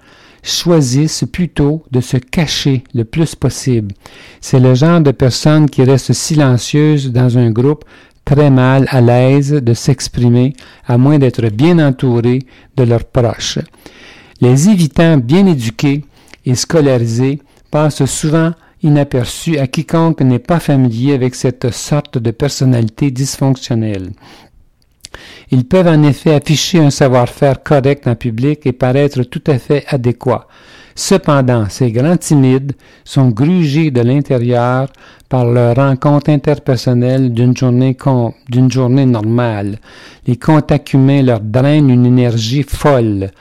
choisissent 0.41 1.25
plutôt 1.29 1.83
de 1.91 1.99
se 1.99 2.15
cacher 2.15 2.85
le 2.93 3.03
plus 3.03 3.35
possible. 3.35 3.93
C'est 4.39 4.61
le 4.61 4.73
genre 4.73 5.01
de 5.01 5.11
personnes 5.11 5.69
qui 5.69 5.83
restent 5.83 6.13
silencieuses 6.13 7.11
dans 7.11 7.37
un 7.37 7.51
groupe 7.51 7.83
très 8.23 8.49
mal 8.49 8.87
à 8.89 9.01
l'aise 9.01 9.51
de 9.51 9.73
s'exprimer 9.73 10.53
à 10.87 10.97
moins 10.97 11.19
d'être 11.19 11.49
bien 11.49 11.85
entourés 11.85 12.43
de 12.77 12.83
leurs 12.83 13.03
proches. 13.03 13.59
Les 14.41 14.69
évitants 14.69 15.17
bien 15.17 15.45
éduqués 15.45 16.03
et 16.45 16.55
scolarisés 16.55 17.39
passent 17.71 18.05
souvent 18.05 18.51
inaperçu 18.83 19.57
à 19.57 19.67
quiconque 19.67 20.21
n'est 20.21 20.39
pas 20.39 20.59
familier 20.59 21.13
avec 21.13 21.35
cette 21.35 21.71
sorte 21.71 22.17
de 22.17 22.31
personnalité 22.31 23.11
dysfonctionnelle. 23.11 24.11
Ils 25.51 25.65
peuvent 25.65 25.87
en 25.87 26.03
effet 26.03 26.33
afficher 26.33 26.79
un 26.79 26.89
savoir-faire 26.89 27.63
correct 27.63 28.07
en 28.07 28.15
public 28.15 28.65
et 28.65 28.73
paraître 28.73 29.23
tout 29.23 29.43
à 29.47 29.57
fait 29.57 29.85
adéquats. 29.87 30.47
Cependant, 30.95 31.67
ces 31.69 31.91
grands 31.91 32.17
timides 32.17 32.73
sont 33.03 33.29
grugés 33.29 33.91
de 33.91 34.01
l'intérieur 34.01 34.87
par 35.27 35.45
leur 35.45 35.75
rencontre 35.75 36.29
interpersonnelle 36.29 37.33
d'une 37.33 37.55
journée, 37.55 37.97
d'une 38.49 38.71
journée 38.71 39.05
normale. 39.05 39.79
Les 40.25 40.37
contacts 40.37 40.93
humains 40.93 41.21
leur 41.21 41.41
drainent 41.41 41.89
une 41.89 42.05
énergie 42.05 42.63
folle, 42.63 43.31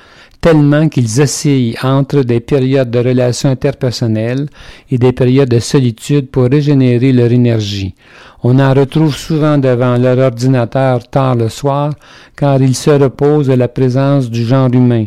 tellement 0.45 0.91
qu'ils 0.91 1.23
oscillent 1.23 1.75
entre 1.83 2.21
des 2.21 2.39
périodes 2.39 2.91
de 2.91 2.99
relations 2.99 3.49
interpersonnelles 3.49 4.47
et 4.91 4.99
des 4.99 5.13
périodes 5.13 5.49
de 5.49 5.59
solitude 5.59 6.29
pour 6.31 6.51
régénérer 6.51 7.15
leur 7.15 7.33
énergie. 7.33 7.95
On 8.43 8.59
en 8.59 8.75
retrouve 8.75 9.17
souvent 9.17 9.57
devant 9.57 9.97
leur 9.97 10.19
ordinateur 10.19 11.09
tard 11.09 11.35
le 11.35 11.49
soir, 11.49 11.95
car 12.37 12.61
ils 12.61 12.75
se 12.75 12.91
reposent 12.91 13.49
à 13.49 13.57
la 13.57 13.69
présence 13.69 14.31
du 14.31 14.45
genre 14.45 14.69
humain. 14.71 15.07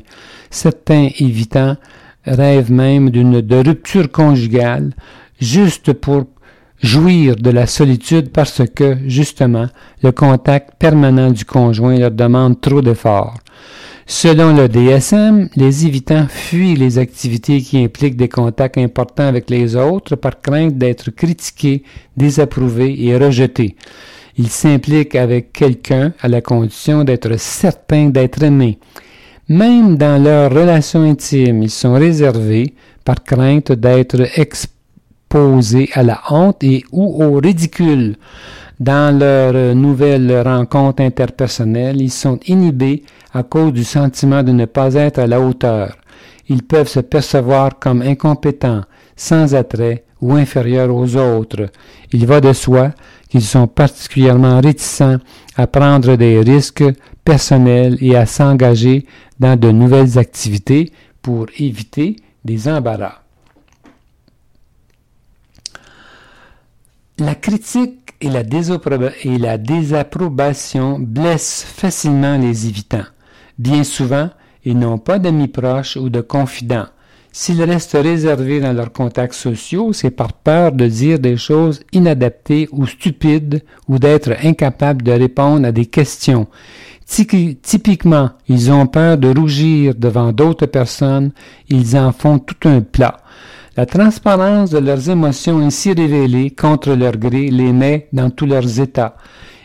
Certains 0.49 1.09
évitant 1.19 1.75
rêvent 2.25 2.71
même 2.71 3.11
d'une 3.11 3.35
rupture 3.51 4.11
conjugale, 4.11 4.89
juste 5.39 5.93
pour 5.93 6.25
jouir 6.81 7.35
de 7.35 7.51
la 7.51 7.67
solitude 7.67 8.31
parce 8.31 8.63
que, 8.75 8.97
justement, 9.05 9.67
le 10.01 10.11
contact 10.11 10.79
permanent 10.79 11.29
du 11.29 11.45
conjoint 11.45 11.99
leur 11.99 12.09
demande 12.09 12.59
trop 12.59 12.81
d'efforts. 12.81 13.37
Selon 14.09 14.55
le 14.55 14.69
DSM, 14.69 15.49
les 15.57 15.85
évitants 15.85 16.27
fuient 16.29 16.77
les 16.77 16.97
activités 16.97 17.59
qui 17.59 17.77
impliquent 17.83 18.15
des 18.15 18.29
contacts 18.29 18.77
importants 18.77 19.27
avec 19.27 19.49
les 19.49 19.75
autres 19.75 20.15
par 20.15 20.41
crainte 20.41 20.77
d'être 20.77 21.11
critiqués, 21.11 21.83
désapprouvés 22.15 23.03
et 23.03 23.17
rejetés. 23.17 23.75
Ils 24.37 24.47
s'impliquent 24.47 25.15
avec 25.15 25.51
quelqu'un 25.51 26.13
à 26.21 26.29
la 26.29 26.39
condition 26.39 27.03
d'être 27.03 27.37
certains 27.37 28.07
d'être 28.07 28.41
aimés. 28.41 28.79
Même 29.49 29.97
dans 29.97 30.23
leurs 30.23 30.53
relations 30.53 31.03
intimes, 31.03 31.63
ils 31.63 31.69
sont 31.69 31.93
réservés 31.93 32.75
par 33.03 33.21
crainte 33.25 33.73
d'être 33.73 34.25
exposés 34.39 35.89
à 35.93 36.03
la 36.03 36.21
honte 36.29 36.63
et 36.63 36.85
ou 36.93 37.25
au 37.25 37.41
ridicule. 37.41 38.15
Dans 38.79 39.17
leurs 39.17 39.75
nouvelles 39.75 40.41
rencontres 40.41 41.01
interpersonnelles, 41.01 41.99
ils 41.99 42.11
sont 42.11 42.39
inhibés 42.45 43.03
à 43.33 43.41
cause 43.41 43.73
du 43.73 43.83
sentiment 43.83 44.43
de 44.43 44.51
ne 44.51 44.65
pas 44.65 44.93
être 44.93 45.17
à 45.17 45.25
la 45.25 45.41
hauteur. 45.41 45.97
Ils 46.47 46.61
peuvent 46.61 46.87
se 46.87 46.99
percevoir 46.99 47.79
comme 47.79 48.03
incompétents, 48.03 48.83
sans 49.15 49.55
attrait 49.55 50.05
ou 50.21 50.33
inférieurs 50.33 50.93
aux 50.95 51.15
autres. 51.15 51.69
Il 52.13 52.27
va 52.27 52.39
de 52.39 52.53
soi 52.53 52.91
qu'ils 53.29 53.43
sont 53.43 53.67
particulièrement 53.67 54.61
réticents 54.61 55.17
à 55.55 55.65
prendre 55.65 56.15
des 56.15 56.39
risques 56.39 56.85
personnels 57.25 57.97
et 57.99 58.15
à 58.15 58.27
s'engager 58.27 59.05
dans 59.39 59.59
de 59.59 59.71
nouvelles 59.71 60.19
activités 60.19 60.91
pour 61.21 61.47
éviter 61.57 62.15
des 62.45 62.67
embarras. 62.69 63.21
La 67.19 67.33
critique 67.33 68.06
et 68.21 68.29
la, 68.29 69.57
désapprobation 69.57 70.99
blessent 70.99 71.63
facilement 71.63 72.37
les 72.37 72.67
évitants. 72.67 73.05
Bien 73.57 73.83
souvent, 73.83 74.29
ils 74.65 74.77
n'ont 74.77 74.97
pas 74.97 75.19
d'amis 75.19 75.47
proches 75.47 75.97
ou 75.97 76.09
de 76.09 76.21
confidents. 76.21 76.87
S'ils 77.31 77.61
restent 77.61 77.97
réservés 78.01 78.59
dans 78.59 78.73
leurs 78.73 78.91
contacts 78.91 79.35
sociaux, 79.35 79.93
c'est 79.93 80.09
par 80.09 80.33
peur 80.33 80.71
de 80.71 80.87
dire 80.87 81.19
des 81.19 81.37
choses 81.37 81.81
inadaptées 81.93 82.67
ou 82.71 82.87
stupides 82.87 83.63
ou 83.87 83.99
d'être 83.99 84.31
incapables 84.43 85.03
de 85.03 85.11
répondre 85.11 85.67
à 85.67 85.71
des 85.71 85.85
questions. 85.85 86.47
Typiquement, 87.05 88.31
ils 88.47 88.71
ont 88.71 88.87
peur 88.87 89.17
de 89.17 89.33
rougir 89.33 89.93
devant 89.95 90.33
d'autres 90.33 90.65
personnes, 90.65 91.31
ils 91.69 91.95
en 91.95 92.11
font 92.11 92.39
tout 92.39 92.67
un 92.67 92.81
plat. 92.81 93.17
La 93.77 93.85
transparence 93.85 94.71
de 94.71 94.79
leurs 94.79 95.09
émotions 95.09 95.59
ainsi 95.59 95.93
révélées 95.93 96.49
contre 96.49 96.93
leur 96.93 97.15
gré 97.15 97.49
les 97.49 97.71
met 97.71 98.07
dans 98.11 98.29
tous 98.29 98.47
leurs 98.47 98.79
états 98.79 99.15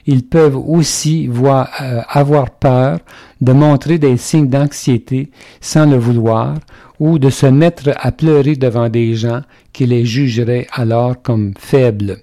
ils 0.07 0.27
peuvent 0.27 0.57
aussi 0.57 1.29
euh, 1.29 2.01
avoir 2.09 2.51
peur 2.51 2.99
de 3.41 3.53
montrer 3.53 3.99
des 3.99 4.17
signes 4.17 4.49
d'anxiété 4.49 5.31
sans 5.61 5.87
le 5.87 5.97
vouloir 5.97 6.57
ou 6.99 7.19
de 7.19 7.31
se 7.31 7.47
mettre 7.47 7.91
à 7.97 8.13
pleurer 8.13 8.57
devant 8.57 8.89
des 8.89 9.15
gens 9.15 9.43
qui 9.73 9.87
les 9.87 10.05
jugeraient 10.05 10.67
alors 10.73 11.21
comme 11.23 11.55
faibles. 11.59 12.19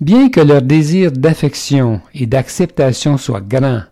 Bien 0.00 0.30
que 0.30 0.40
leur 0.40 0.62
désir 0.62 1.12
d'affection 1.12 2.00
et 2.14 2.26
d'acceptation 2.26 3.18
soit 3.18 3.40
grand, 3.40 3.82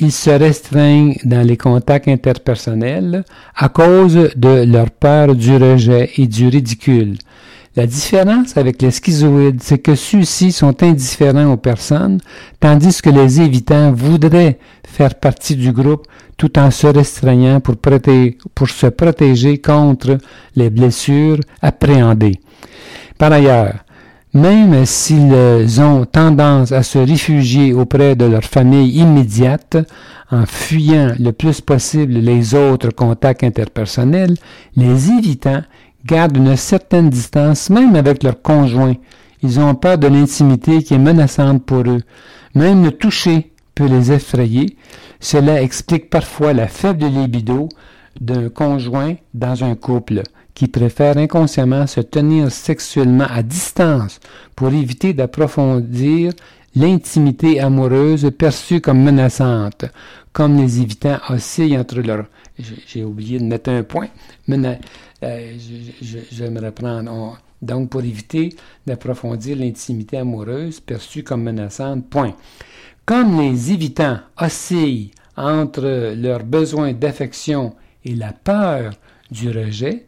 ils 0.00 0.12
se 0.12 0.30
restreignent 0.30 1.16
dans 1.24 1.46
les 1.46 1.56
contacts 1.56 2.08
interpersonnels 2.08 3.24
à 3.56 3.68
cause 3.68 4.30
de 4.36 4.64
leur 4.64 4.90
peur 4.90 5.34
du 5.34 5.56
rejet 5.56 6.10
et 6.16 6.26
du 6.26 6.48
ridicule, 6.48 7.16
la 7.78 7.86
différence 7.86 8.56
avec 8.56 8.82
les 8.82 8.90
schizoïdes, 8.90 9.62
c'est 9.62 9.78
que 9.78 9.94
ceux-ci 9.94 10.50
sont 10.50 10.82
indifférents 10.82 11.52
aux 11.52 11.56
personnes, 11.56 12.18
tandis 12.58 13.00
que 13.00 13.08
les 13.08 13.40
évitants 13.40 13.92
voudraient 13.92 14.58
faire 14.84 15.14
partie 15.14 15.54
du 15.54 15.70
groupe 15.70 16.04
tout 16.36 16.58
en 16.58 16.72
se 16.72 16.88
restreignant 16.88 17.60
pour, 17.60 17.76
pour 17.76 18.68
se 18.68 18.86
protéger 18.88 19.58
contre 19.58 20.18
les 20.56 20.70
blessures 20.70 21.38
appréhendées. 21.62 22.40
Par 23.16 23.30
ailleurs, 23.30 23.74
même 24.34 24.84
s'ils 24.84 25.80
ont 25.80 26.04
tendance 26.04 26.72
à 26.72 26.82
se 26.82 26.98
réfugier 26.98 27.72
auprès 27.72 28.14
de 28.14 28.26
leur 28.26 28.44
famille 28.44 28.98
immédiate, 28.98 29.76
en 30.30 30.44
fuyant 30.44 31.14
le 31.18 31.32
plus 31.32 31.60
possible 31.60 32.14
les 32.14 32.54
autres 32.54 32.90
contacts 32.90 33.42
interpersonnels, 33.44 34.34
les 34.76 35.10
évitants 35.10 35.62
gardent 36.04 36.36
une 36.36 36.56
certaine 36.56 37.08
distance 37.08 37.70
même 37.70 37.96
avec 37.96 38.22
leurs 38.22 38.42
conjoints. 38.42 38.96
Ils 39.42 39.60
ont 39.60 39.74
peur 39.74 39.98
de 39.98 40.08
l'intimité 40.08 40.82
qui 40.82 40.94
est 40.94 40.98
menaçante 40.98 41.64
pour 41.64 41.82
eux. 41.88 42.02
Même 42.54 42.84
le 42.84 42.92
toucher 42.92 43.50
peut 43.74 43.86
les 43.86 44.12
effrayer. 44.12 44.76
Cela 45.20 45.62
explique 45.62 46.10
parfois 46.10 46.52
la 46.52 46.66
faible 46.66 47.06
libido 47.06 47.68
d'un 48.20 48.48
conjoint 48.48 49.14
dans 49.34 49.64
un 49.64 49.74
couple 49.74 50.22
qui 50.58 50.66
préfère 50.66 51.16
inconsciemment 51.16 51.86
se 51.86 52.00
tenir 52.00 52.50
sexuellement 52.50 53.28
à 53.30 53.44
distance 53.44 54.18
pour 54.56 54.72
éviter 54.72 55.12
d'approfondir 55.12 56.32
l'intimité 56.74 57.60
amoureuse 57.60 58.28
perçue 58.36 58.80
comme 58.80 59.00
menaçante, 59.00 59.84
comme 60.32 60.56
les 60.56 60.80
évitants 60.80 61.20
oscillent 61.28 61.78
entre 61.78 62.00
leurs... 62.00 62.24
J'ai 62.88 63.04
oublié 63.04 63.38
de 63.38 63.44
mettre 63.44 63.70
un 63.70 63.84
point. 63.84 64.08
Euh, 64.50 65.54
je, 66.02 66.18
je, 66.28 66.42
vais 66.42 66.50
me 66.50 66.60
reprendre. 66.60 67.38
donc, 67.62 67.90
pour 67.90 68.00
éviter 68.00 68.48
d'approfondir 68.84 69.56
l'intimité 69.56 70.16
amoureuse 70.16 70.80
perçue 70.80 71.22
comme 71.22 71.44
menaçante, 71.44 72.10
point. 72.10 72.34
Comme 73.06 73.40
les 73.40 73.70
évitants 73.70 74.18
oscillent 74.36 75.12
entre 75.36 76.16
leurs 76.16 76.42
besoins 76.42 76.94
d'affection 76.94 77.76
et 78.04 78.16
la 78.16 78.32
peur 78.32 78.90
du 79.30 79.50
rejet, 79.50 80.04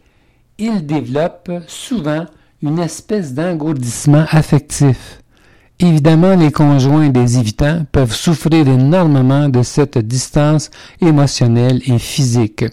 ils 0.60 0.86
développent 0.86 1.50
souvent 1.66 2.26
une 2.62 2.78
espèce 2.78 3.32
d'engourdissement 3.32 4.26
affectif. 4.30 5.22
Évidemment, 5.78 6.36
les 6.36 6.52
conjoints 6.52 7.08
des 7.08 7.38
évitants 7.38 7.86
peuvent 7.90 8.14
souffrir 8.14 8.68
énormément 8.68 9.48
de 9.48 9.62
cette 9.62 9.96
distance 9.96 10.70
émotionnelle 11.00 11.80
et 11.86 11.98
physique. 11.98 12.66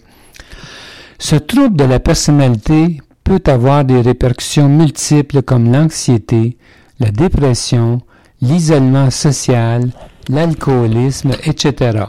Ce 1.18 1.36
trouble 1.36 1.76
de 1.76 1.84
la 1.84 2.00
personnalité 2.00 3.00
peut 3.24 3.42
avoir 3.46 3.84
des 3.84 4.02
répercussions 4.02 4.68
multiples 4.68 5.42
comme 5.42 5.72
l'anxiété, 5.72 6.58
la 7.00 7.10
dépression, 7.10 8.02
l'isolement 8.42 9.10
social, 9.10 9.88
l'alcoolisme, 10.28 11.30
etc. 11.44 12.04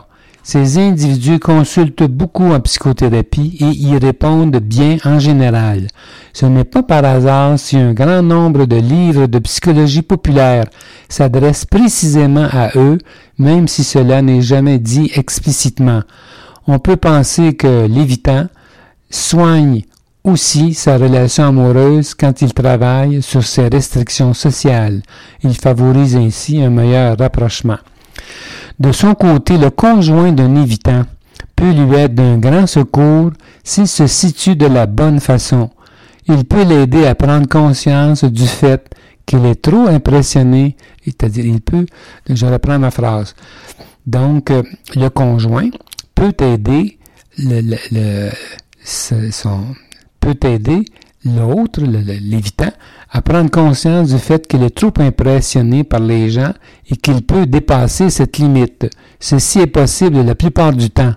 Ces 0.52 0.80
individus 0.80 1.38
consultent 1.38 2.10
beaucoup 2.10 2.52
en 2.52 2.60
psychothérapie 2.60 3.56
et 3.60 3.66
y 3.66 3.96
répondent 3.96 4.58
bien 4.58 4.98
en 5.06 5.20
général. 5.20 5.86
Ce 6.34 6.48
n'est 6.48 6.64
pas 6.64 6.82
par 6.82 7.06
hasard 7.06 7.60
si 7.60 7.78
un 7.78 7.94
grand 7.94 8.24
nombre 8.24 8.66
de 8.66 8.78
livres 8.78 9.28
de 9.28 9.38
psychologie 9.38 10.02
populaire 10.02 10.66
s'adressent 11.08 11.66
précisément 11.66 12.48
à 12.52 12.72
eux, 12.78 12.98
même 13.38 13.68
si 13.68 13.84
cela 13.84 14.24
n'est 14.24 14.42
jamais 14.42 14.80
dit 14.80 15.12
explicitement. 15.14 16.02
On 16.66 16.80
peut 16.80 16.98
penser 16.98 17.54
que 17.54 17.86
l'évitant, 17.86 18.48
soigne 19.12 19.84
aussi 20.24 20.74
sa 20.74 20.98
relation 20.98 21.44
amoureuse 21.44 22.16
quand 22.16 22.42
il 22.42 22.56
travaille 22.56 23.22
sur 23.22 23.44
ses 23.44 23.68
restrictions 23.68 24.34
sociales. 24.34 25.04
Il 25.44 25.54
favorise 25.54 26.16
ainsi 26.16 26.60
un 26.60 26.72
meilleur 26.72 27.20
rapprochement. 27.20 27.78
De 28.80 28.92
son 28.92 29.14
côté, 29.14 29.58
le 29.58 29.70
conjoint 29.70 30.32
d'un 30.32 30.56
évitant 30.56 31.04
peut 31.56 31.72
lui 31.72 31.96
être 31.96 32.16
d'un 32.16 32.38
grand 32.38 32.68
secours 32.68 33.32
s'il 33.64 33.88
se 33.88 34.08
situe 34.08 34.56
de 34.56 34.66
la 34.66 34.86
bonne 34.86 35.20
façon. 35.20 35.70
il 36.28 36.46
peut 36.46 36.64
l'aider 36.64 37.06
à 37.06 37.16
prendre 37.16 37.48
conscience 37.48 38.24
du 38.24 38.46
fait 38.46 38.94
qu'il 39.26 39.46
est 39.46 39.62
trop 39.62 39.88
impressionné, 39.88 40.76
c'est-à-dire 41.04 41.46
il 41.46 41.62
peut, 41.62 41.86
je 42.30 42.46
reprends 42.46 42.80
ma 42.80 42.92
phrase, 42.92 43.36
donc 44.06 44.52
le 44.96 45.10
conjoint 45.10 45.70
peut 46.16 46.34
aider 46.42 46.98
le, 47.38 48.30
peut 50.20 50.38
aider 50.48 50.86
l'autre, 51.26 51.82
l'évitant, 51.82 52.72
à 53.12 53.22
prendre 53.22 53.50
conscience 53.50 54.14
du 54.14 54.20
fait 54.20 54.48
qu'il 54.48 54.64
est 54.64 54.76
trop 54.76 54.94
impressionné 55.00 55.84
par 55.84 56.00
les 56.00 56.30
gens 56.30 56.54
et 56.90 56.96
qu'il 56.96 57.24
peut 57.24 57.46
dépasser 57.46 58.10
cette 58.10 58.38
limite. 58.38 58.90
Ceci 59.20 59.60
est 59.60 59.68
possible 59.68 60.22
la 60.22 60.36
plupart 60.36 60.74
du 60.74 60.90
temps. 60.90 61.14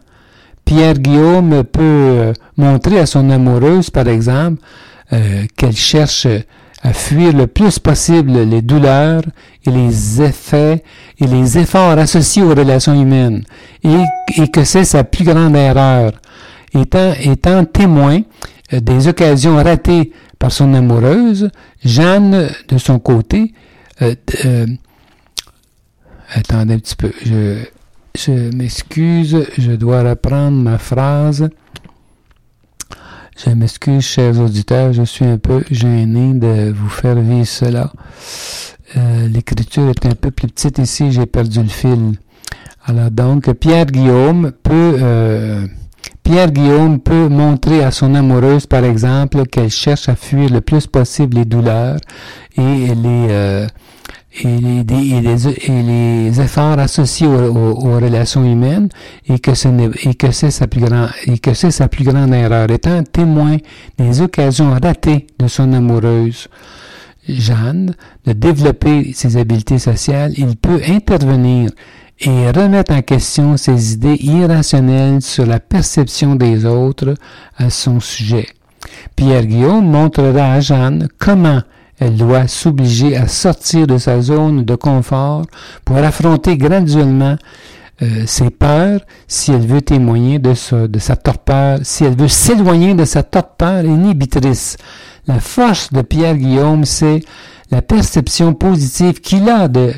Pierre 0.64 0.94
Guillaume 0.94 1.64
peut 1.64 1.80
euh, 1.82 2.32
montrer 2.56 2.98
à 2.98 3.06
son 3.06 3.30
amoureuse, 3.30 3.90
par 3.90 4.08
exemple, 4.08 4.62
euh, 5.12 5.44
qu'elle 5.56 5.76
cherche 5.76 6.26
à 6.82 6.92
fuir 6.92 7.32
le 7.32 7.46
plus 7.46 7.78
possible 7.78 8.32
les 8.32 8.62
douleurs 8.62 9.22
et 9.64 9.70
les 9.70 10.20
effets 10.22 10.82
et 11.18 11.26
les 11.26 11.58
efforts 11.58 11.98
associés 11.98 12.42
aux 12.42 12.54
relations 12.54 13.00
humaines 13.00 13.44
et, 13.84 14.48
que 14.48 14.64
c'est 14.64 14.84
sa 14.84 15.04
plus 15.04 15.24
grande 15.24 15.56
erreur. 15.56 16.12
Étant, 16.74 17.64
témoin 17.66 18.22
des 18.80 19.08
occasions 19.08 19.56
ratées 19.56 20.12
par 20.38 20.50
son 20.50 20.74
amoureuse, 20.74 21.50
Jeanne, 21.84 22.48
de 22.68 22.78
son 22.78 22.98
côté, 22.98 23.54
euh, 24.00 24.14
euh, 24.44 24.66
attendez 26.32 26.74
un 26.74 26.78
petit 26.78 26.96
peu, 26.96 27.12
je, 27.24 27.62
je 28.16 28.54
m'excuse, 28.54 29.46
je 29.58 29.72
dois 29.72 30.02
reprendre 30.02 30.56
ma 30.56 30.78
phrase. 30.78 31.48
Je 33.44 33.50
m'excuse, 33.50 34.04
chers 34.04 34.38
auditeurs, 34.40 34.92
je 34.92 35.02
suis 35.04 35.24
un 35.24 35.38
peu 35.38 35.64
gêné 35.70 36.34
de 36.34 36.72
vous 36.72 36.88
faire 36.88 37.16
vivre 37.16 37.46
cela. 37.46 37.92
L'écriture 38.94 39.88
est 39.88 40.04
un 40.06 40.14
peu 40.14 40.30
plus 40.30 40.48
petite 40.48 40.78
ici, 40.78 41.12
j'ai 41.12 41.24
perdu 41.24 41.62
le 41.62 41.68
fil. 41.68 42.12
Alors 42.84 43.10
donc, 43.10 43.50
Pierre 43.54 43.86
Guillaume 43.86 44.52
peut 44.62 44.98
Pierre 46.22 46.52
Guillaume 46.52 47.00
peut 47.00 47.28
montrer 47.28 47.82
à 47.82 47.90
son 47.90 48.14
amoureuse, 48.14 48.66
par 48.66 48.84
exemple, 48.84 49.44
qu'elle 49.46 49.70
cherche 49.70 50.08
à 50.08 50.14
fuir 50.14 50.50
le 50.50 50.60
plus 50.60 50.86
possible 50.86 51.36
les 51.36 51.44
douleurs 51.44 51.98
et 52.56 52.94
les, 52.94 53.26
euh, 53.30 53.66
efforts 56.40 56.78
associés 56.78 57.26
aux, 57.26 58.00
relations 58.00 58.44
humaines 58.44 58.88
et 59.28 59.38
que 59.38 59.54
ce 59.54 59.68
et 60.08 60.14
que 60.14 60.30
c'est 60.30 60.50
sa 60.50 60.66
plus 60.66 60.80
grande 60.80 61.10
et 61.26 61.38
que 61.38 61.54
c'est 61.54 61.70
sa 61.70 61.88
plus 61.88 62.04
grande 62.04 62.32
erreur 62.32 62.70
étant 62.70 63.02
témoin 63.02 63.56
des 63.98 64.20
occasions 64.22 64.70
ratées 64.70 65.26
de 65.38 65.48
son 65.48 65.72
amoureuse. 65.72 66.48
Jeanne 67.28 67.94
de 68.26 68.32
développer 68.32 69.12
ses 69.12 69.36
habiletés 69.36 69.78
sociales 69.78 70.32
il 70.36 70.56
peut 70.56 70.80
intervenir 70.88 71.70
et 72.20 72.50
remettre 72.50 72.92
en 72.92 73.02
question 73.02 73.56
ses 73.56 73.94
idées 73.94 74.18
irrationnelles 74.20 75.22
sur 75.22 75.46
la 75.46 75.60
perception 75.60 76.36
des 76.36 76.64
autres 76.64 77.14
à 77.56 77.70
son 77.70 78.00
sujet. 78.00 78.46
Pierre 79.16 79.46
Guillaume 79.46 79.90
montrera 79.90 80.52
à 80.52 80.60
Jeanne 80.60 81.08
comment 81.18 81.62
elle 81.98 82.16
doit 82.16 82.48
s'obliger 82.48 83.16
à 83.16 83.28
sortir 83.28 83.86
de 83.86 83.98
sa 83.98 84.20
zone 84.20 84.64
de 84.64 84.74
confort 84.74 85.44
pour 85.84 85.96
affronter 85.98 86.56
graduellement 86.56 87.36
euh, 88.02 88.24
ses 88.26 88.50
peurs 88.50 89.00
si 89.28 89.52
elle 89.52 89.66
veut 89.66 89.82
témoigner 89.82 90.38
de 90.38 90.54
sa, 90.54 90.88
de 90.88 90.98
sa 90.98 91.14
torpeur, 91.14 91.78
si 91.82 92.04
elle 92.04 92.16
veut 92.16 92.28
s'éloigner 92.28 92.94
de 92.94 93.04
sa 93.04 93.22
torpeur 93.22 93.84
inhibitrice. 93.84 94.76
La 95.28 95.38
force 95.38 95.92
de 95.92 96.02
Pierre 96.02 96.36
Guillaume, 96.36 96.84
c'est 96.84 97.20
la 97.70 97.82
perception 97.82 98.54
positive 98.54 99.20
qu'il 99.20 99.48
a 99.48 99.68
de, 99.68 99.92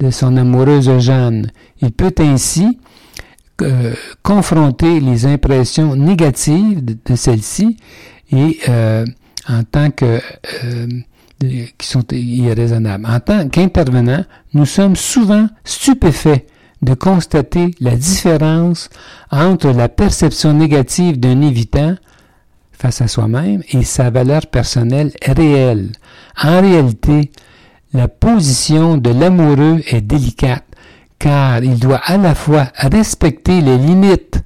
de 0.00 0.10
son 0.10 0.36
amoureuse 0.36 0.98
Jeanne. 0.98 1.50
Il 1.80 1.92
peut 1.92 2.14
ainsi 2.18 2.78
euh, 3.62 3.94
confronter 4.22 5.00
les 5.00 5.26
impressions 5.26 5.96
négatives 5.96 6.84
de, 6.84 7.16
celle-ci 7.16 7.76
et 8.30 8.58
euh, 8.68 9.04
en 9.48 9.64
tant 9.64 9.90
que 9.90 10.20
euh. 10.64 10.86
En 11.40 13.20
tant 13.20 13.48
qu'intervenant, 13.48 14.24
nous 14.54 14.66
sommes 14.66 14.96
souvent 14.96 15.46
stupéfaits 15.62 16.44
de 16.82 16.94
constater 16.94 17.70
la 17.80 17.94
différence 17.94 18.90
entre 19.30 19.70
la 19.70 19.88
perception 19.88 20.52
négative 20.52 21.20
d'un 21.20 21.40
évitant 21.42 21.94
face 22.72 23.00
à 23.02 23.08
soi-même 23.08 23.62
et 23.70 23.84
sa 23.84 24.10
valeur 24.10 24.46
personnelle 24.46 25.12
réelle. 25.22 25.90
En 26.42 26.60
réalité, 26.60 27.30
la 27.92 28.08
position 28.08 28.96
de 28.96 29.10
l'amoureux 29.10 29.82
est 29.88 30.00
délicate 30.00 30.64
car 31.18 31.62
il 31.64 31.78
doit 31.78 32.00
à 32.04 32.16
la 32.16 32.34
fois 32.34 32.68
respecter 32.74 33.60
les 33.60 33.76
limites 33.76 34.42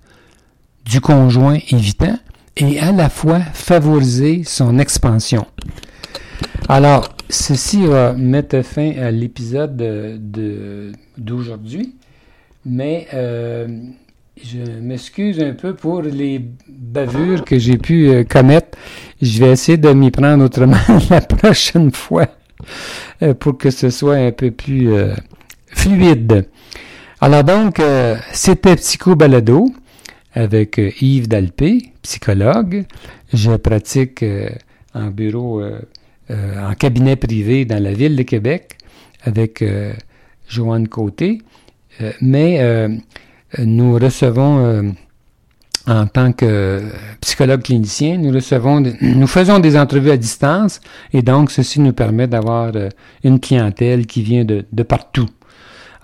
du 0.84 1.00
conjoint 1.00 1.58
évitant 1.70 2.16
et 2.56 2.78
à 2.80 2.92
la 2.92 3.08
fois 3.08 3.40
favoriser 3.40 4.42
son 4.44 4.78
expansion. 4.78 5.46
Alors, 6.68 7.14
ceci 7.28 7.86
va 7.86 8.12
mettre 8.12 8.62
fin 8.62 8.92
à 8.98 9.10
l'épisode 9.10 9.76
d'aujourd'hui, 11.18 11.94
mais 12.64 13.08
euh, 13.14 13.66
je 14.42 14.58
m'excuse 14.80 15.40
un 15.40 15.52
peu 15.52 15.74
pour 15.74 16.02
les 16.02 16.40
bavures 16.68 17.44
que 17.44 17.58
j'ai 17.58 17.78
pu 17.78 18.08
euh, 18.08 18.24
commettre. 18.24 18.78
Je 19.20 19.40
vais 19.40 19.50
essayer 19.50 19.78
de 19.78 19.92
m'y 19.92 20.10
prendre 20.10 20.44
autrement 20.44 20.76
la 21.10 21.20
prochaine 21.20 21.90
fois. 21.90 22.28
Euh, 23.22 23.34
pour 23.34 23.58
que 23.58 23.70
ce 23.70 23.90
soit 23.90 24.16
un 24.16 24.32
peu 24.32 24.50
plus 24.50 24.92
euh, 24.92 25.14
fluide. 25.68 26.48
Alors 27.20 27.44
donc, 27.44 27.78
euh, 27.78 28.16
c'était 28.32 28.76
Psycho 28.76 29.14
Balado 29.14 29.66
avec 30.34 30.80
Yves 31.00 31.28
Dalpé, 31.28 31.92
psychologue. 32.02 32.84
Je 33.32 33.52
pratique 33.52 34.24
en 34.94 35.08
bureau, 35.08 35.62
en 36.30 36.74
cabinet 36.74 37.16
privé 37.16 37.66
dans 37.66 37.82
la 37.82 37.92
ville 37.92 38.16
de 38.16 38.22
Québec 38.22 38.78
avec 39.24 39.62
Joanne 40.48 40.88
Côté. 40.88 41.42
mais 42.22 42.88
nous 43.58 43.94
recevons 43.98 44.94
en 45.86 46.06
tant 46.06 46.32
que 46.32 46.82
psychologue 47.20 47.62
clinicien, 47.62 48.18
nous 48.18 48.32
recevons, 48.32 48.82
nous 49.00 49.26
faisons 49.26 49.58
des 49.58 49.76
entrevues 49.76 50.12
à 50.12 50.16
distance 50.16 50.80
et 51.12 51.22
donc 51.22 51.50
ceci 51.50 51.80
nous 51.80 51.92
permet 51.92 52.28
d'avoir 52.28 52.70
euh, 52.74 52.88
une 53.24 53.40
clientèle 53.40 54.06
qui 54.06 54.22
vient 54.22 54.44
de, 54.44 54.62
partout. 54.82 55.28